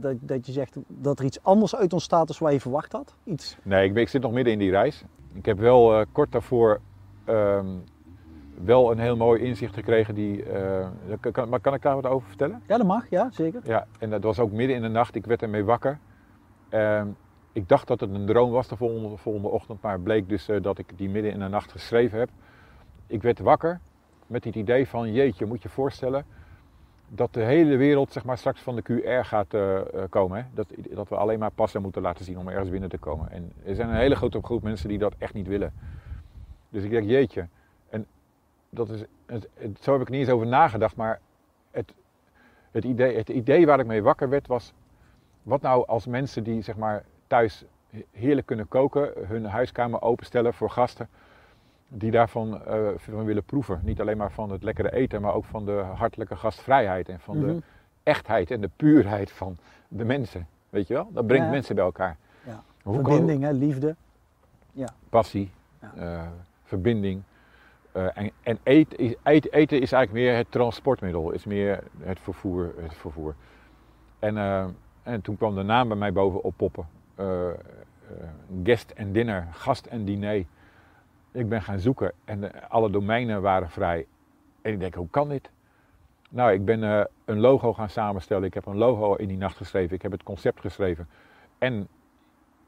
[0.00, 3.14] dat, dat je zegt dat er iets anders uit ontstaat dan wat je verwacht had?
[3.24, 3.56] Iets?
[3.62, 5.04] Nee, ik, ik zit nog midden in die reis.
[5.32, 6.80] Ik heb wel kort daarvoor
[7.24, 7.66] ehm,
[8.64, 10.14] wel een heel mooi inzicht gekregen.
[10.14, 10.86] Die, eh,
[11.32, 12.62] kan- maar kan ik daar wat over vertellen?
[12.66, 13.60] Ja, dat mag, ja, zeker.
[13.64, 15.14] Ja, en dat was ook midden in de nacht.
[15.14, 15.98] Ik werd ermee wakker.
[16.68, 17.06] Ehm,
[17.52, 20.48] ik dacht dat het een droom was de volgende, volgende ochtend, maar het bleek dus
[20.48, 22.28] eh, dat ik die midden in de nacht geschreven heb.
[23.06, 23.80] Ik werd wakker
[24.26, 26.24] met het idee van, jeetje, moet je voorstellen
[27.08, 30.38] dat de hele wereld zeg maar, straks van de QR gaat eh, komen.
[30.38, 30.44] Hè?
[30.54, 33.30] Dat, dat we alleen maar passen moeten laten zien om ergens binnen te komen.
[33.30, 35.72] En er zijn een hele grote groep mensen die dat echt niet willen.
[36.68, 37.48] Dus ik denk, jeetje.
[38.70, 41.20] Dat is, het, het- zo heb ik niet eens over nagedacht, maar
[41.70, 41.94] het,
[42.70, 44.72] het, idee, het idee waar ik mee wakker werd was...
[45.42, 47.64] Wat nou als mensen die zeg maar, thuis
[48.10, 51.08] heerlijk kunnen koken, hun huiskamer openstellen voor gasten
[51.88, 53.80] die daarvan eh, van willen proeven.
[53.84, 57.36] Niet alleen maar van het lekkere eten, maar ook van de hartelijke gastvrijheid en van
[57.38, 57.46] Mhm.
[57.46, 57.62] de
[58.02, 59.58] echtheid en de puurheid van
[59.88, 60.46] de mensen.
[60.70, 61.08] Weet je wel?
[61.12, 61.50] Dat brengt Ja.
[61.50, 62.16] mensen bij elkaar.
[62.46, 62.62] Ja.
[62.82, 63.96] Hoe kan- Verbinding, hè, liefde.
[65.08, 65.50] passie,
[65.80, 65.92] Ja.
[65.96, 66.26] eh,
[66.64, 67.22] verbinding.
[67.92, 72.72] Eh, en en eten, is, eigenlijk meer het transportmiddel, is meer het vervoer.
[72.76, 73.34] Het vervoer.
[74.18, 74.66] En, eh,
[75.02, 76.88] en toen kwam de naam bij mij boven oppoppen.
[77.14, 77.56] Eh, eh,
[78.62, 80.44] guest en dinner, gast en diner.
[81.32, 84.06] Ik ben gaan zoeken en alle domeinen waren vrij.
[84.62, 85.50] En ik denk, hoe kan dit?
[86.30, 88.44] Nou, ik ben een logo gaan samenstellen.
[88.44, 89.94] Ik heb een logo in die nacht geschreven.
[89.94, 91.08] Ik heb het concept geschreven.
[91.58, 91.88] En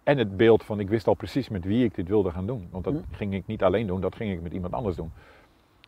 [0.03, 2.69] en het beeld van ik wist al precies met wie ik dit wilde gaan doen.
[2.71, 3.15] Want dat Hm.
[3.15, 5.13] ging ik niet alleen doen, dat ging ik met iemand anders doen.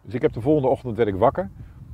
[0.02, 1.50] Dus ik heb de volgende ochtend werd ik wakker.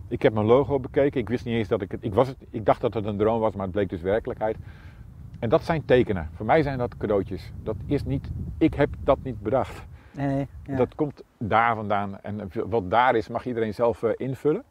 [0.09, 1.21] Ik heb mijn logo bekeken.
[1.21, 2.05] Ik wist niet eens dat ik het.
[2.05, 4.57] Ik, was het, ik dacht dat het een droom was, maar het bleek dus werkelijkheid.
[5.39, 6.29] En dat zijn tekenen.
[6.35, 7.53] Voor mij zijn dat cadeautjes.
[7.63, 8.31] Dat is niet.
[8.59, 9.87] Ik heb dat niet bedacht.
[10.13, 10.47] Nee, nee.
[10.65, 10.77] Ja.
[10.77, 12.21] Dat komt daar vandaan.
[12.21, 14.65] En wat daar is, mag iedereen zelf eh, invullen.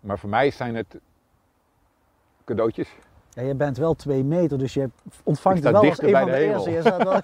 [0.00, 0.98] Maar voor mij zijn het
[2.44, 2.94] cadeautjes.
[3.38, 4.90] Ja, je bent wel twee meter, dus je
[5.22, 6.70] ontvangt wel als een bij van de de eerste.
[6.70, 7.20] Je staat wel-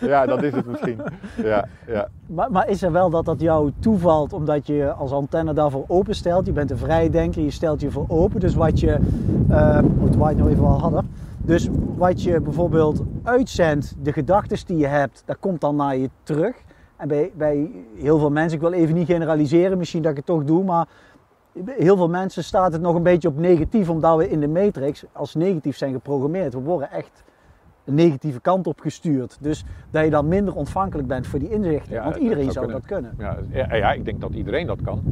[0.00, 1.00] Ja, dat is het misschien.
[1.42, 2.08] Ja, ja.
[2.26, 6.46] Maar, maar is er wel dat dat jou toevalt omdat je als antenne daarvoor openstelt?
[6.46, 8.40] Je bent een vrijdenker, je stelt je voor open.
[8.40, 8.98] Dus wat je,
[9.98, 11.10] moet het nou even wel hadden.
[11.38, 16.10] Dus wat je bijvoorbeeld uitzendt, de gedachten die je hebt, dat komt dan naar je
[16.22, 16.56] terug.
[16.96, 20.26] En bij, bij heel veel mensen, ik wil even niet generaliseren, misschien dat ik het
[20.26, 20.86] toch doe, maar
[21.64, 25.04] heel veel mensen staat het nog een beetje op negatief, omdat we in de matrix
[25.12, 26.52] als negatief zijn geprogrammeerd.
[26.52, 27.24] We worden echt
[27.84, 29.38] een negatieve kant op gestuurd.
[29.40, 31.94] Dus dat je dan minder ontvankelijk bent voor die inzichten.
[31.94, 33.14] Ja, Want dat iedereen zou dat kunnen.
[33.18, 35.02] Ja, ja, ja, ik denk dat iedereen dat kan.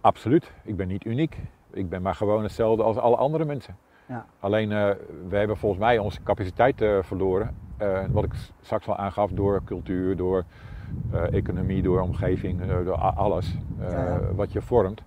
[0.00, 0.52] Absoluut.
[0.62, 1.36] Ik ben niet uniek.
[1.70, 3.76] Ik ben maar gewoon hetzelfde als alle andere mensen.
[4.08, 4.26] Ja.
[4.40, 4.90] Alleen, eh,
[5.28, 7.54] we hebben volgens mij onze capaciteit eh, verloren.
[7.76, 10.44] Eh, wat ik straks al aangaf, door cultuur, door
[11.30, 13.56] economie, door omgeving, door alles
[14.34, 15.02] wat je vormt.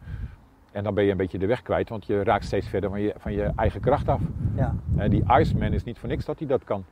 [0.72, 3.02] En dan ben je een beetje de weg kwijt, want je raakt steeds verder van
[3.02, 4.22] je, van je eigen kracht af.
[4.56, 4.76] Ja.
[4.98, 6.86] Eh, die Iceman is niet voor niks dat hij dat kan.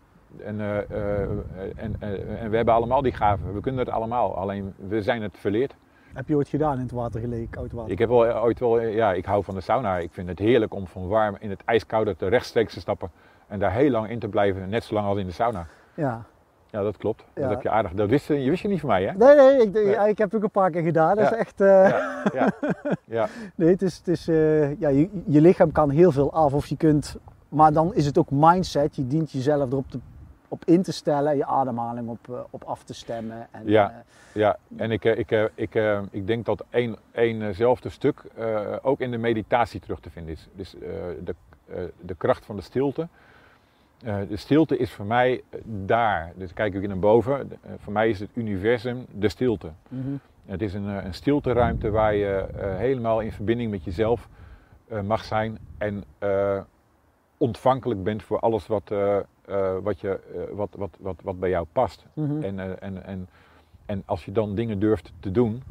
[0.44, 1.30] En, eh, eh,
[1.76, 1.96] en,
[2.40, 3.54] en we hebben allemaal die gaven.
[3.54, 4.36] We kunnen het allemaal.
[4.36, 5.76] Alleen we zijn het verleerd.
[6.14, 7.92] Heb je ooit gedaan in het water gelegen, koud water?
[7.92, 9.98] Ik heb wel ooit wel, ja, ik hou van de sauna.
[9.98, 13.12] Ik vind het heerlijk om van warm in het ijskoude te rechtstreeks te stappen.
[13.48, 15.66] En daar heel lang in te blijven, net zo lang als in de sauna.
[15.94, 16.26] Ja.
[16.72, 17.24] Ja, dat klopt.
[17.36, 17.42] Ja.
[17.42, 17.92] Dat heb je aardig.
[17.94, 19.12] Dat wist, je wist je niet van mij, hè?
[19.14, 21.16] Nee, nee, ik, ja, ik heb het ook een paar keer gedaan.
[21.16, 21.32] Dat Ja.
[21.32, 21.62] is echt...
[21.62, 22.52] eh, Ja, ja,
[23.18, 23.28] ja.
[23.56, 23.98] Nee, het is...
[23.98, 27.18] Het is eh, ja, je, je lichaam kan heel veel af of je kunt...
[27.50, 28.96] Maar dan is het ook mindset.
[28.96, 30.00] Je dient jezelf erop te,
[30.48, 31.38] op in te stellen.
[31.38, 33.48] Je ademhaling op, eh, op af te stemmen.
[33.52, 34.04] En, Ja.
[34.34, 35.76] Ja, en ik, ik, ik,
[36.12, 38.22] ik denk dat één, éénzelfde stuk
[38.82, 40.48] ook in de meditatie terug te vinden is.
[40.56, 40.76] Dus
[41.24, 41.36] de,
[42.02, 43.08] de kracht van de stilte.
[44.04, 46.32] Eh, de stilte is voor mij eh, daar.
[46.36, 47.52] Dus kijk ik naar boven.
[47.52, 49.72] Eh, voor mij is het universum de stilte.
[49.88, 50.16] mhm.
[50.46, 52.46] Het is een, een stilteruimte waar je
[52.78, 54.30] helemaal in verbinding met jezelf
[55.04, 55.58] mag zijn.
[55.78, 56.04] En
[57.38, 58.94] ontvankelijk bent voor alles wat,
[59.82, 60.20] wat, je,
[60.54, 62.06] wat, wat, wat, wat bij jou past.
[62.14, 62.44] Mhm.
[62.44, 63.28] En, en, en,
[63.86, 65.64] en als je dan dingen durft te doen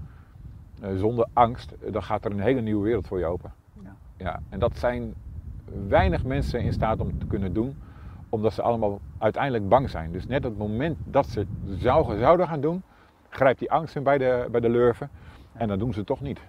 [0.96, 3.52] zonder angst, dan gaat er een hele nieuwe wereld voor je open.
[3.82, 3.96] Ja.
[4.16, 5.14] Ja, en dat zijn
[5.88, 7.76] weinig mensen in staat om te kunnen doen,
[8.28, 10.12] omdat ze allemaal uiteindelijk bang zijn.
[10.12, 12.82] Dus net op het moment dat ze zouden, zouden gaan doen,
[13.28, 15.10] grijpt die angst hen bij de, bij de lurven
[15.52, 16.40] en dan doen ze het toch niet.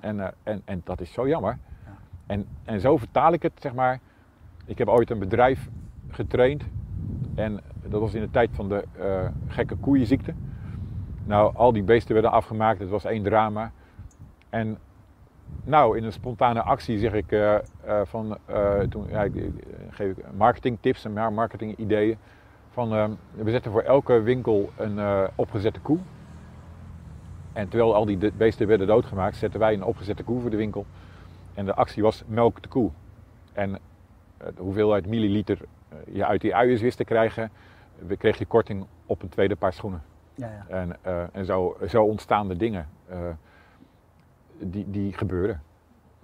[0.00, 1.58] En, eh, en, en dat is zo jammer.
[1.84, 1.96] Ja.
[2.26, 4.00] En, en zo vertaal ik het, zeg maar.
[4.66, 5.68] Ik heb ooit een bedrijf
[6.08, 6.64] getraind
[7.34, 10.34] en dat was in de tijd van de eh, gekke koeienziekte.
[11.24, 13.72] Nou, al die beesten werden afgemaakt, het was één drama.
[14.50, 14.78] En
[15.64, 17.56] nou, in een spontane actie zeg ik eh,
[17.86, 19.42] eh, van, eh, toen ja, ik, eh,
[19.90, 22.16] geef ik marketingtips en marketingideeën.
[22.70, 25.98] Van, we zetten voor elke winkel een opgezette koe.
[27.52, 30.86] En terwijl al die beesten werden doodgemaakt, zetten wij een opgezette koe voor de winkel.
[31.54, 32.90] En de actie was melk de koe.
[33.52, 33.78] En
[34.36, 35.58] de hoeveelheid milliliter
[36.12, 37.50] je uit die uiers wist te krijgen,
[37.98, 40.02] we kreeg je korting op een tweede paar schoenen.
[40.34, 40.76] ja, ja.
[40.76, 40.96] En,
[41.32, 42.88] en zo, zo ontstaan de dingen.
[44.58, 45.62] die, die gebeuren.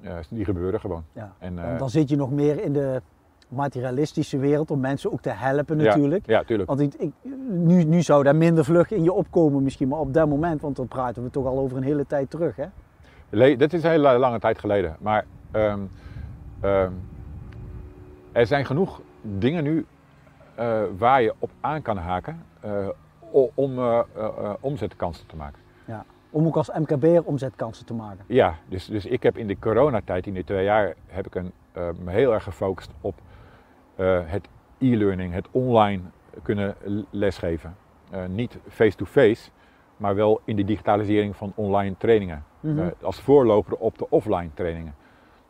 [0.03, 1.05] Eh, die gebeuren gewoon.
[1.13, 1.33] ja.
[1.39, 3.03] En, eh, dan zit je nog meer in de
[3.49, 6.27] materialistische wereld om mensen ook te helpen ja, natuurlijk.
[6.27, 6.69] Ja, tuurlijk.
[6.69, 7.13] Want ik, ik-
[7.49, 10.77] nu, nu zou daar minder vlug in je opkomen misschien, maar op dat moment, want
[10.77, 12.57] dan praten we toch al over een hele tijd terug.
[12.57, 12.65] Hè?
[13.31, 14.97] Le- dat is een hele lange tijd geleden.
[15.01, 15.81] Maar ehm,
[16.61, 16.93] ehm,
[18.33, 19.87] er zijn genoeg dingen nu
[20.55, 22.89] eh, waar je op aan kan haken eh,
[23.55, 25.59] om eh, eh, eh, omzetkansen te maken.
[26.31, 28.24] Om ook als MKB'er omzetkansen te maken.
[28.26, 31.53] Ja, dus, dus ik heb in de coronatijd, in die twee jaar, heb ik een,
[31.72, 33.14] eh, me heel erg gefocust op
[33.97, 36.03] eh, het e-learning, het online
[36.43, 36.74] kunnen
[37.11, 37.76] lesgeven.
[38.11, 39.51] Eh, niet face-to-face,
[39.97, 42.45] maar wel in de digitalisering van online trainingen.
[42.61, 42.89] Mhm.
[43.03, 44.95] Als voorloper op de offline trainingen.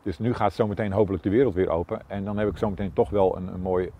[0.03, 2.01] Dus nu gaat zometeen hopelijk de wereld weer open.
[2.07, 3.91] En dan heb ik zometeen toch wel een, een mooi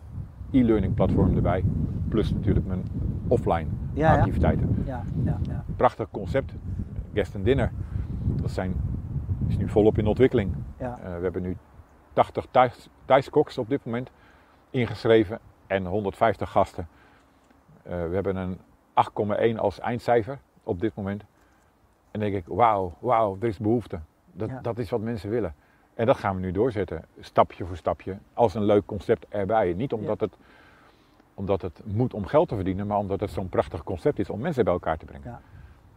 [0.51, 1.63] e-learning platform erbij.
[2.09, 2.84] Plus natuurlijk mijn
[3.27, 4.83] offline Ja, activiteiten.
[4.85, 5.63] Ja, ja, ja.
[5.75, 6.53] Prachtig concept.
[7.13, 7.71] Guest and dinner.
[8.21, 8.75] Dat zijn,
[9.47, 10.55] is nu volop in ontwikkeling.
[10.77, 10.99] ja.
[11.03, 11.57] Eh, we hebben nu
[12.13, 14.11] 80 thuis, thuiskoks op dit moment
[14.69, 16.87] ingeschreven en 150 gasten.
[17.83, 18.57] Eh, we hebben een
[19.55, 21.23] 8,1 als eindcijfer op dit moment.
[22.11, 23.99] En denk ik, wauw, wauw, er is behoefte.
[24.33, 25.53] Dat, dat is wat mensen willen.
[25.93, 29.73] En dat gaan we nu doorzetten, stapje voor stapje, als een leuk concept erbij.
[29.73, 30.37] Niet omdat, het,
[31.41, 34.39] omdat het moet om geld te verdienen, maar omdat het zo'n prachtig concept is om
[34.39, 35.27] mensen bij elkaar te brengen.
[35.29, 35.41] Ja.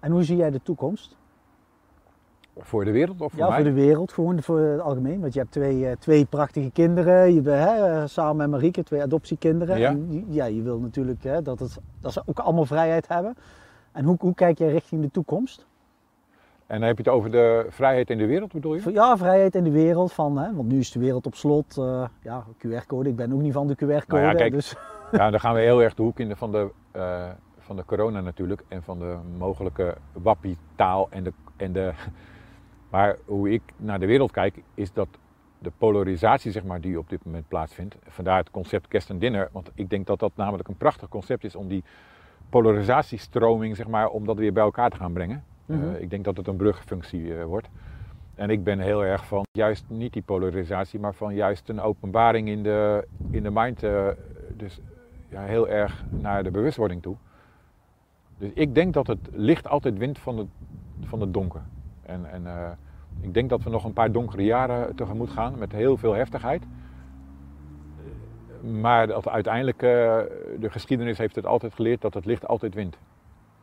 [0.01, 1.16] En hoe zie jij de toekomst?
[2.59, 3.55] Voor de wereld of voor ja, mij?
[3.57, 5.20] voor de wereld, gewoon voor het algemeen.
[5.20, 7.34] Want je hebt twee, eh, twee prachtige kinderen.
[7.34, 9.78] Je bent hè, samen met Marieke, twee adoptiekinderen.
[9.78, 9.88] Ja.
[9.90, 13.34] En je- ja, je wil natuurlijk hè, dat, het, dat ze ook allemaal vrijheid hebben.
[13.92, 15.66] En hoe, hoe kijk jij richting de toekomst?
[16.66, 18.92] En dan heb je het over de vrijheid in de wereld, bedoel je?
[18.92, 20.12] Ja, vrijheid in de wereld.
[20.12, 21.78] Van, hè, want nu is de wereld op slot.
[21.78, 23.09] eh, ja, QR-code.
[23.09, 24.05] Ik ben ook niet van de QR-code.
[24.09, 24.76] Nou ja, kijk, dus,
[25.19, 27.85] Ja, dan gaan we heel erg de hoek in de, van, de, eh, van de
[27.85, 31.07] corona natuurlijk en van de mogelijke wappie-taal.
[31.11, 31.93] En de, en de,
[32.91, 35.09] maar hoe ik naar de wereld kijk, is dat
[35.59, 37.97] de polarisatie zeg maar, die op dit moment plaatsvindt.
[38.09, 41.45] Vandaar het concept kerst en dinner, want ik denk dat dat namelijk een prachtig concept
[41.45, 41.85] is om die
[42.49, 45.45] polarisatiestroming zeg maar, om dat weer bij elkaar te gaan brengen.
[45.67, 45.83] Mhm.
[45.83, 47.69] Eh, ik denk dat het een brugfunctie eh, wordt.
[48.35, 52.49] En ik ben heel erg van juist niet die polarisatie, maar van juist een openbaring
[52.49, 53.81] in de, in de mind.
[54.57, 54.81] dus
[55.35, 57.16] ja, heel erg naar de bewustwording toe.
[58.39, 60.47] Dus ik denk dat het licht altijd wint van het,
[61.01, 61.61] van het donker.
[62.03, 62.70] En, en eh,
[63.20, 66.62] ik denk dat we nog een paar donkere jaren tegemoet gaan met heel veel heftigheid.
[68.80, 69.89] Maar dat uiteindelijk, eh,
[70.61, 72.97] de geschiedenis heeft het altijd geleerd dat het licht altijd wint.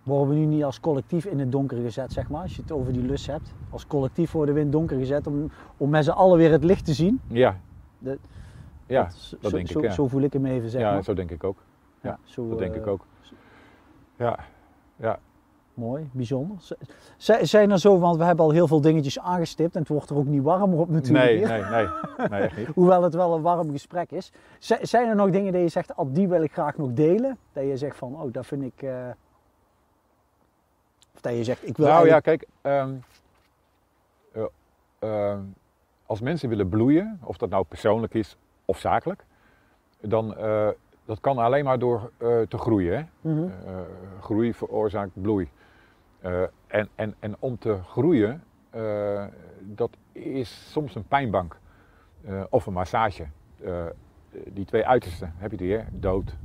[0.04, 2.42] worden we nu niet als collectief in het donker gezet, zeg maar.
[2.42, 3.54] Als je het over die lus hebt.
[3.70, 6.64] Als collectief worden we in het donker gezet om, om met z'n allen weer het
[6.64, 7.20] licht te zien.
[7.28, 7.58] Ja,
[8.00, 8.18] Dat-
[8.92, 9.86] ja, dat, zo, denk zo, ik.
[9.86, 11.04] Ja, Zo voel ik hem even, zeg ja maar.
[11.04, 11.58] zo denk ik ook.
[12.02, 13.06] ja, zo, Dat denk eh, ik ook.
[14.16, 14.40] Ja,
[14.96, 15.20] ja.
[15.74, 16.58] Mooi, bijzonder.
[17.18, 20.10] Z- Zijn er zo, want we hebben al heel veel dingetjes aangestipt en het wordt
[20.10, 21.26] er ook niet warmer op natuurlijk.
[21.26, 21.88] Nee, nee, nee,
[22.30, 22.68] nee, echt niet.
[22.68, 24.32] Hoewel het wel een warm gesprek is.
[24.60, 27.38] Z- Zijn er nog dingen die je zegt, al die wil ik graag nog delen?
[27.54, 28.82] Dat je zegt van, oh, dat vind ik...
[28.82, 29.10] eh,
[31.16, 32.94] Of dat je zegt, ik wil Nou ja, kijk, ehm,
[34.34, 34.44] eh,
[35.00, 35.40] ehm,
[36.06, 38.38] als mensen willen bloeien, of dat nou persoonlijk is
[38.72, 39.24] of zakelijk,
[40.02, 40.68] dan uh,
[41.06, 42.98] dat kan alleen maar door uh, te groeien.
[42.98, 43.30] Hè?
[43.30, 43.44] Mhm.
[43.44, 43.50] Uh,
[44.20, 45.50] groei veroorzaakt bloei.
[46.68, 48.44] En, en, en om te groeien,
[49.60, 51.58] dat is soms een pijnbank
[52.50, 53.26] of een massage.
[54.48, 55.84] die twee uitersten heb je die, hè?
[55.92, 56.36] dood,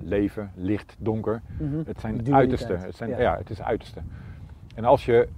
[0.00, 1.42] leven, licht, donker.
[1.58, 1.82] Mhm.
[1.86, 2.80] Het zijn uitersten.
[2.80, 3.20] Het zijn, ja.
[3.20, 3.36] ja.
[3.36, 4.00] het is uiterste.
[4.74, 5.28] En als je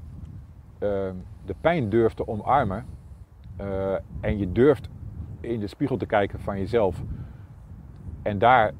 [1.45, 2.85] de pijn durft te omarmen
[3.61, 4.89] uh, en je durft
[5.47, 7.03] in de spiegel te kijken van jezelf
[8.22, 8.72] en daar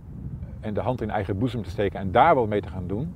[0.60, 3.14] en de hand in eigen boezem te steken en daar wat mee te gaan doen,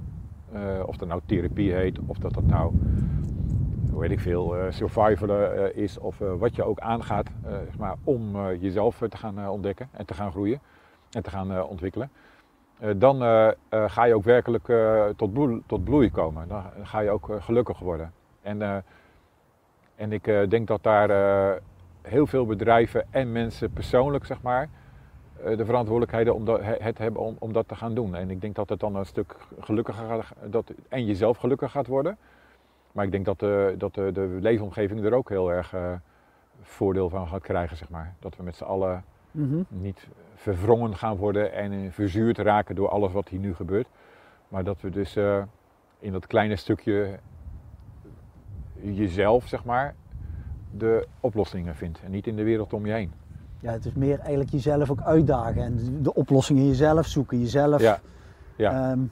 [0.55, 2.73] uh, of dat nou therapie heet, of dat dat nou,
[3.91, 8.53] hoe weet ik veel, uh, survivalen is, of wat je ook aangaat, zeg maar, om
[8.53, 10.61] jezelf te gaan ontdekken en te gaan groeien
[11.11, 12.11] en te gaan ontwikkelen.
[12.97, 13.21] Dan
[13.71, 14.73] ga je ook werkelijk
[15.17, 16.49] tot, bloei, tot bloei komen.
[16.49, 18.13] Dan ga je ook gelukkig worden.
[18.43, 18.85] En,
[19.97, 21.11] en ik denk dat daar
[22.09, 24.69] heel veel bedrijven en mensen persoonlijk, zeg maar,
[25.45, 28.15] de verantwoordelijkheden om dat, het hebben om, om, dat te gaan doen.
[28.15, 31.87] En ik denk dat het dan een stuk gelukkiger gaat, dat, en jezelf gelukkig gaat
[31.87, 32.17] worden.
[32.93, 35.75] Maar ik denk dat de, dat de, de leefomgeving er ook heel erg
[36.63, 38.15] voordeel van gaat krijgen, zeg maar.
[38.19, 39.63] Dat we met z'n allen Mhm.
[39.69, 43.89] niet verwrongen gaan worden en verzuurd raken door alles wat hier nu gebeurt.
[44.49, 45.43] Maar dat we dus uh,
[45.99, 47.19] in dat kleine stukje
[48.81, 49.95] jezelf, zeg maar,
[50.71, 52.01] de oplossingen vindt.
[52.05, 53.13] En niet in de wereld om je heen.
[53.61, 57.41] Ja, het is meer eigenlijk jezelf ook uitdagen en de oplossingen jezelf zoeken.
[57.41, 57.81] Jezelf.
[57.81, 58.01] Ja.
[58.57, 58.91] ja.
[58.91, 59.11] Um,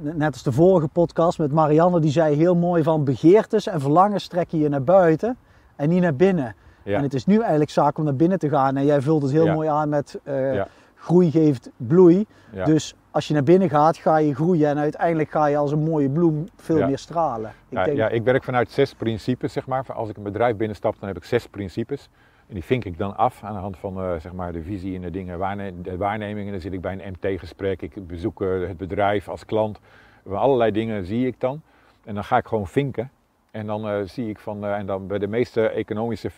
[0.00, 4.26] net als de vorige podcast met Marianne, die zei heel mooi van begeertes en verlangens
[4.26, 5.36] trekken je naar buiten
[5.76, 6.54] en niet naar binnen.
[6.82, 6.96] Ja.
[6.96, 8.76] En het is nu eigenlijk zaak om naar binnen te gaan.
[8.76, 9.54] En jij vult het heel Ja.
[9.54, 10.68] mooi aan met uh, Ja.
[10.94, 12.26] groei geeft bloei.
[12.52, 12.64] Ja.
[12.64, 14.68] Dus als je naar binnen gaat, ga je groeien.
[14.68, 16.86] En uiteindelijk ga je als een mooie bloem veel Ja.
[16.86, 17.50] meer stralen.
[17.50, 19.84] Ik Ja, denk, ja, ik werk vanuit zes principes, zeg maar.
[19.92, 22.08] Als ik een bedrijf binnenstap, dan heb ik zes principes.
[22.48, 24.94] En die vink ik dan af aan de hand van eh, zeg maar de visie
[24.94, 26.52] en de dingen, waarne de waarnemingen.
[26.52, 29.80] Dan zit ik bij een MT-gesprek, ik bezoek eh, het bedrijf als klant.
[30.28, 31.62] Allerlei dingen zie ik dan.
[32.04, 33.10] En dan ga ik gewoon vinken.
[33.50, 36.30] En dan eh, zie ik van, en dan bij de meeste economische,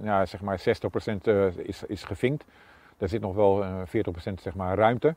[0.00, 0.62] nou, zeg maar 60%
[1.22, 2.44] eh, is, is gevinkt.
[2.96, 5.14] Daar zit nog wel eh, 40% zeg maar ruimte.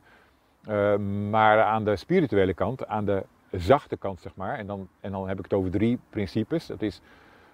[0.66, 0.96] Eh,
[1.30, 5.28] maar aan de spirituele kant, aan de zachte kant zeg maar, en dan, en dan
[5.28, 6.66] heb ik het over drie principes.
[6.66, 7.00] Dat is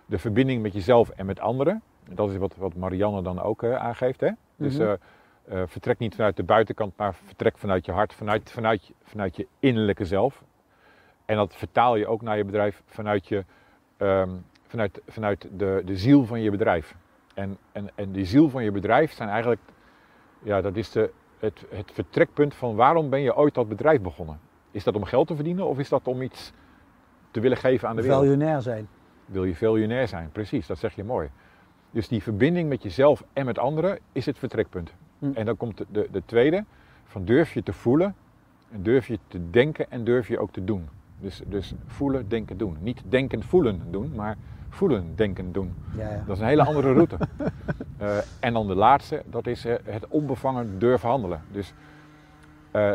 [0.06, 1.82] de verbinding met jezelf en met anderen.
[2.10, 4.20] Dat is wat, wat Marianne dan ook eh, aangeeft.
[4.20, 4.30] Hè?
[4.56, 4.82] Dus Mhm.
[4.82, 4.92] eh,
[5.62, 9.36] eh, vertrek niet vanuit de buitenkant, maar vertrek vanuit je hart, vanuit, vanuit, je- vanuit
[9.36, 10.42] je innerlijke zelf.
[11.24, 13.44] En dat vertaal je ook naar je bedrijf vanuit, je,
[13.96, 14.30] ehm,
[14.66, 16.94] vanuit, vanuit de, de ziel van je bedrijf.
[17.34, 19.60] En, en, en die ziel van je bedrijf zijn eigenlijk,
[20.42, 24.40] ja, dat is de, het, het vertrekpunt van waarom ben je ooit dat bedrijf begonnen.
[24.70, 26.52] Is dat om geld te verdienen of is dat om iets
[27.30, 28.22] te willen geven aan de wereld?
[28.22, 28.88] Miljonair zijn.
[29.24, 30.30] Wil je miljonair zijn?
[30.32, 31.30] Precies, dat zeg je mooi.
[31.90, 34.94] Dus die verbinding met jezelf en met anderen is het vertrekpunt.
[35.18, 35.30] Hm.
[35.34, 36.64] En dan komt de, de, de tweede,
[37.04, 38.14] van durf je te voelen,
[38.70, 40.88] en durf je te denken en durf je ook te doen.
[41.20, 42.76] Dus, dus voelen, denken, doen.
[42.80, 44.36] Niet denken, voelen doen, maar
[44.68, 45.74] voelen, denken, doen.
[45.96, 46.22] Ja, ja.
[46.26, 47.16] Dat is een hele andere route.
[47.98, 51.42] Eh, en dan de laatste, dat is eh, het onbevangen durven handelen.
[51.52, 51.72] Dus,
[52.70, 52.92] eh,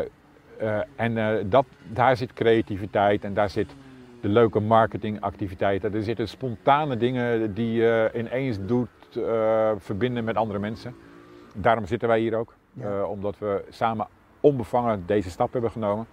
[0.96, 3.74] en dat, daar zit creativiteit en daar zit
[4.20, 5.94] de leuke marketingactiviteiten.
[5.94, 8.88] Er zitten spontane dingen die je ineens doet,
[9.78, 10.94] verbinden met andere mensen.
[11.54, 12.54] Daarom zitten wij hier ook.
[12.72, 13.04] Ja.
[13.04, 14.06] Omdat we samen
[14.40, 16.06] onbevangen deze stap hebben genomen.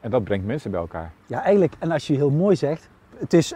[0.00, 1.12] En dat brengt mensen bij elkaar.
[1.26, 3.54] Ja, eigenlijk, en als je heel mooi zegt, het is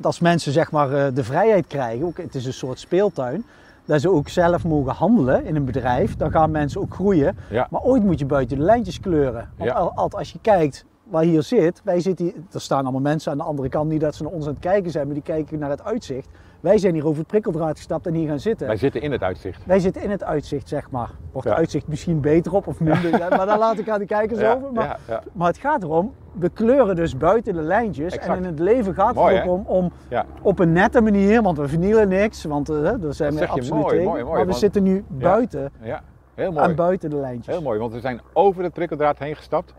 [0.00, 3.44] als mensen zeg maar eh, de vrijheid krijgen, ook, het is een soort speeltuin,
[3.84, 7.36] dat ze ook zelf mogen handelen in een bedrijf, dan gaan mensen ook groeien.
[7.50, 7.66] Ja.
[7.70, 9.48] Maar ooit moet je buiten de lijntjes kleuren.
[9.56, 9.92] Want Ja.
[10.08, 13.44] als je kijkt waar hier zit, wij zitten hier, er staan allemaal mensen aan de
[13.44, 15.70] andere kant, niet dat ze naar ons aan het kijken zijn, maar die kijken naar
[15.70, 16.28] het uitzicht.
[16.60, 18.66] Wij zijn hier over het prikkeldraad gestapt en hier gaan zitten.
[18.66, 19.66] Wij zitten in het uitzicht.
[19.66, 21.10] Wij zitten in het uitzicht, zeg maar.
[21.32, 23.10] Wordt het uitzicht misschien beter op of minder?
[23.30, 24.72] Maar daar laat ik aan de kijkers over.
[24.72, 24.98] Maar,
[25.32, 28.14] maar het gaat erom, we kleuren dus buiten de lijntjes.
[28.14, 28.36] Exact.
[28.36, 30.24] En in het leven gaat Mooi, het ook om, om Ja.
[30.42, 33.88] op een nette manier, want we vernielen niks, want eh, daar zijn we absoluut mooi,
[33.96, 34.04] tegen.
[34.04, 36.02] mooi, maar we want- zitten nu buiten, ja,
[36.34, 36.74] heel aan mooi.
[36.74, 37.54] buiten de lijntjes.
[37.54, 39.74] Heel mooi, want we zijn over het prikkeldraad heen gestapt,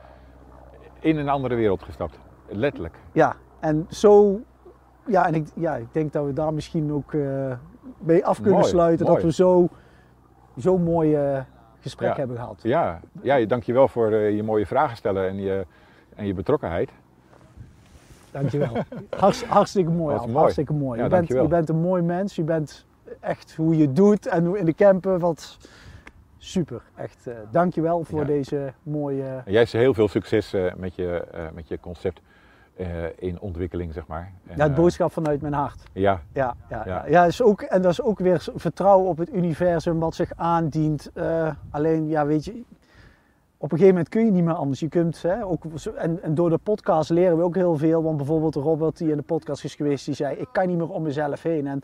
[1.00, 2.20] in een andere wereld gestapt.
[2.50, 2.96] Letterlijk.
[3.12, 4.40] Ja, en zo,
[5.08, 7.52] ja, en ik, ja, ik denk dat we daar misschien ook eh
[7.98, 9.06] mee af kunnen Mooi, sluiten.
[9.06, 9.18] mooi.
[9.18, 9.68] Dat we zo,
[10.58, 11.18] zo mooi
[11.80, 12.16] gesprek Ja.
[12.16, 12.60] hebben gehad.
[12.64, 15.66] Ja, ja dankjewel voor eh, je mooie vragen stellen en je,
[16.16, 16.90] en je betrokkenheid.
[18.32, 18.78] Dankjewel.
[19.20, 20.32] Hartst, hartstikke mooi, mooi.
[20.34, 20.98] Hartstikke mooi.
[20.98, 22.36] Ja, je, bent, je bent een mooi mens.
[22.36, 22.86] Je bent
[23.20, 25.20] echt hoe je doet en hoe in de camper.
[25.20, 25.58] Wat
[26.38, 26.82] super.
[26.96, 28.26] Echt, eh dankjewel voor Ja.
[28.26, 29.24] deze mooie...
[29.24, 32.22] En jij hebt heel veel succes met, je, met je concept
[32.78, 34.32] eh, in ontwikkeling, zeg maar.
[34.48, 35.84] En, Ja, het eh, boodschap vanuit mijn hart.
[36.34, 37.26] ja, Ja, ja, ja.
[37.26, 41.10] Is ook, en dat is ook weer vertrouwen op het universum wat zich aandient.
[41.14, 42.52] Eh, alleen, ja, weet je,
[43.58, 44.80] op een gegeven moment kun je niet meer anders.
[44.80, 45.64] Je kunt, hè, ook,
[45.96, 48.04] en, en door de podcast leren we ook heel veel.
[48.04, 50.90] Want bijvoorbeeld Robert, die in de podcast is geweest, die zei: Ik kan niet meer
[50.90, 51.68] om mezelf heen.
[51.68, 51.84] En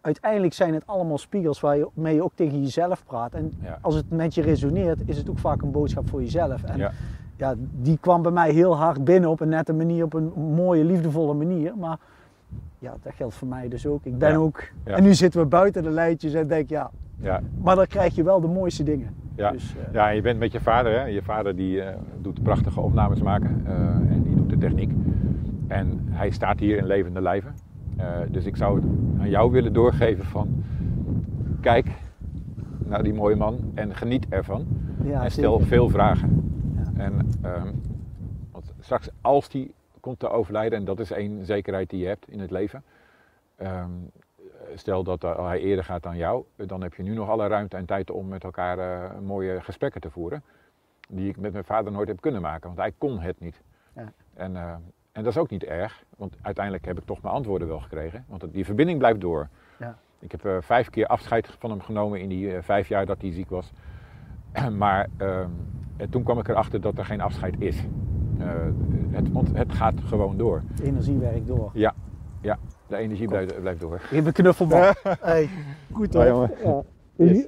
[0.00, 3.34] uiteindelijk zijn het allemaal spiegels waarmee je ook tegen jezelf praat.
[3.34, 6.62] En ja, als het met je resoneert, is het ook vaak een boodschap voor jezelf.
[6.62, 6.92] En
[7.36, 7.54] ja.
[7.72, 11.34] die kwam bij mij heel hard binnen op een nette manier, op een mooie, liefdevolle
[11.34, 11.72] manier.
[11.76, 11.98] Maar
[12.78, 14.04] ja, dat geldt voor mij dus ook.
[14.04, 14.62] Ik ben Ja, ook.
[14.84, 14.96] ja.
[14.96, 17.40] En nu zitten we buiten de lijntjes en denk ja, ja.
[17.62, 19.14] maar dan krijg je wel de mooiste dingen.
[19.36, 19.50] Ja.
[19.50, 20.92] Dus, eh, Ja, en je bent met je vader.
[21.00, 21.04] Hè?
[21.04, 23.74] Je vader die eh, doet prachtige opnames maken eh,
[24.12, 24.92] en die doet de techniek.
[25.66, 27.54] En hij staat hier in levende lijven.
[28.30, 28.84] Dus ik zou het
[29.20, 30.48] aan jou willen doorgeven van
[31.60, 31.86] kijk
[32.86, 34.64] naar die mooie man en geniet ervan.
[35.04, 35.66] ja, en stel zeker.
[35.66, 36.53] veel vragen.
[36.96, 37.72] En, ehm,
[38.52, 42.28] want straks als die komt te overlijden, en dat is één zekerheid die je hebt
[42.28, 42.82] in het leven.
[43.56, 43.90] ehm,
[44.74, 47.84] stel dat hij eerder gaat dan jou, dan heb je nu nog alle ruimte en
[47.84, 50.42] tijd om met elkaar eh, mooie gesprekken te voeren.
[51.08, 53.60] Die ik met mijn vader nooit heb kunnen maken, want hij kon het niet.
[53.94, 54.12] Ja.
[54.34, 54.72] En, eh,
[55.12, 58.24] en dat is ook niet erg, want uiteindelijk heb ik toch mijn antwoorden wel gekregen.
[58.28, 59.48] Want die verbinding blijft door.
[59.78, 59.98] Ja.
[60.18, 63.32] Ik heb eh, vijf keer afscheid van hem genomen in die vijf jaar dat hij
[63.32, 63.72] ziek was.
[64.82, 65.50] maar ehm,
[65.96, 67.76] en toen kwam ik erachter dat er geen afscheid is.
[68.38, 68.46] Eh,
[69.10, 70.62] het, want het gaat gewoon door.
[70.76, 71.70] De energie werkt door.
[71.72, 71.94] Ja,
[72.40, 74.00] ja de energie blijft, blijft door.
[74.12, 74.92] Even een knuffelbal.
[75.20, 75.48] hey,
[75.92, 76.50] goed Ja, hoor.
[76.64, 76.82] Ja.
[77.16, 77.46] Yes.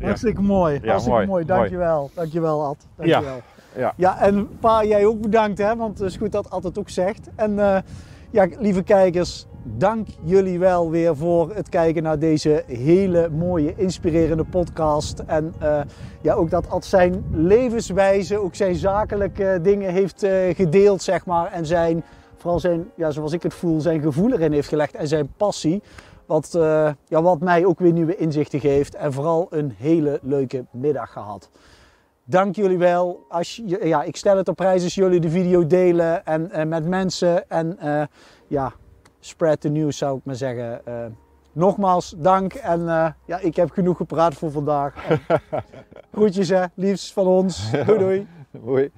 [0.00, 0.78] Hartstikke mooi.
[0.82, 1.26] Ja, Hartstikke mooi.
[1.26, 2.10] mooi, Dankjewel.
[2.14, 2.86] Dankjewel Ad.
[2.96, 3.40] Dankjewel.
[3.76, 3.92] Ja.
[3.96, 5.76] Ja, en pa, jij ook bedankt, hè?
[5.76, 7.30] want het is goed dat Ad het ook zegt.
[7.34, 7.82] En eh,
[8.30, 14.44] ja, lieve kijkers, dank jullie wel weer voor het kijken naar deze hele mooie, inspirerende
[14.44, 15.18] podcast.
[15.26, 15.80] En eh,
[16.20, 21.52] ja, ook dat Ad zijn levenswijze, ook zijn zakelijke dingen heeft eh, gedeeld, zeg maar.
[21.52, 22.04] En zijn,
[22.36, 25.82] vooral zijn, ja, zoals ik het voel, zijn gevoel erin heeft gelegd en zijn passie.
[26.26, 28.94] Wat, eh, ja, wat mij ook weer nieuwe inzichten geeft.
[28.94, 31.50] En vooral een hele leuke middag gehad.
[32.24, 33.24] Dank jullie wel.
[33.28, 36.68] Als je, ja, ik stel het op prijs als jullie de video delen en, en
[36.68, 37.50] met mensen.
[37.50, 38.02] En eh,
[38.46, 38.72] ja,
[39.20, 40.86] spread the news zou ik maar zeggen.
[40.86, 41.06] Eh,
[41.52, 42.54] nogmaals, dank.
[42.54, 44.94] En eh, ja, ik heb genoeg gepraat voor vandaag.
[46.12, 47.70] Groetjes hè, liefst van ons.
[47.70, 48.26] Doei doei.
[48.64, 48.90] Hoi.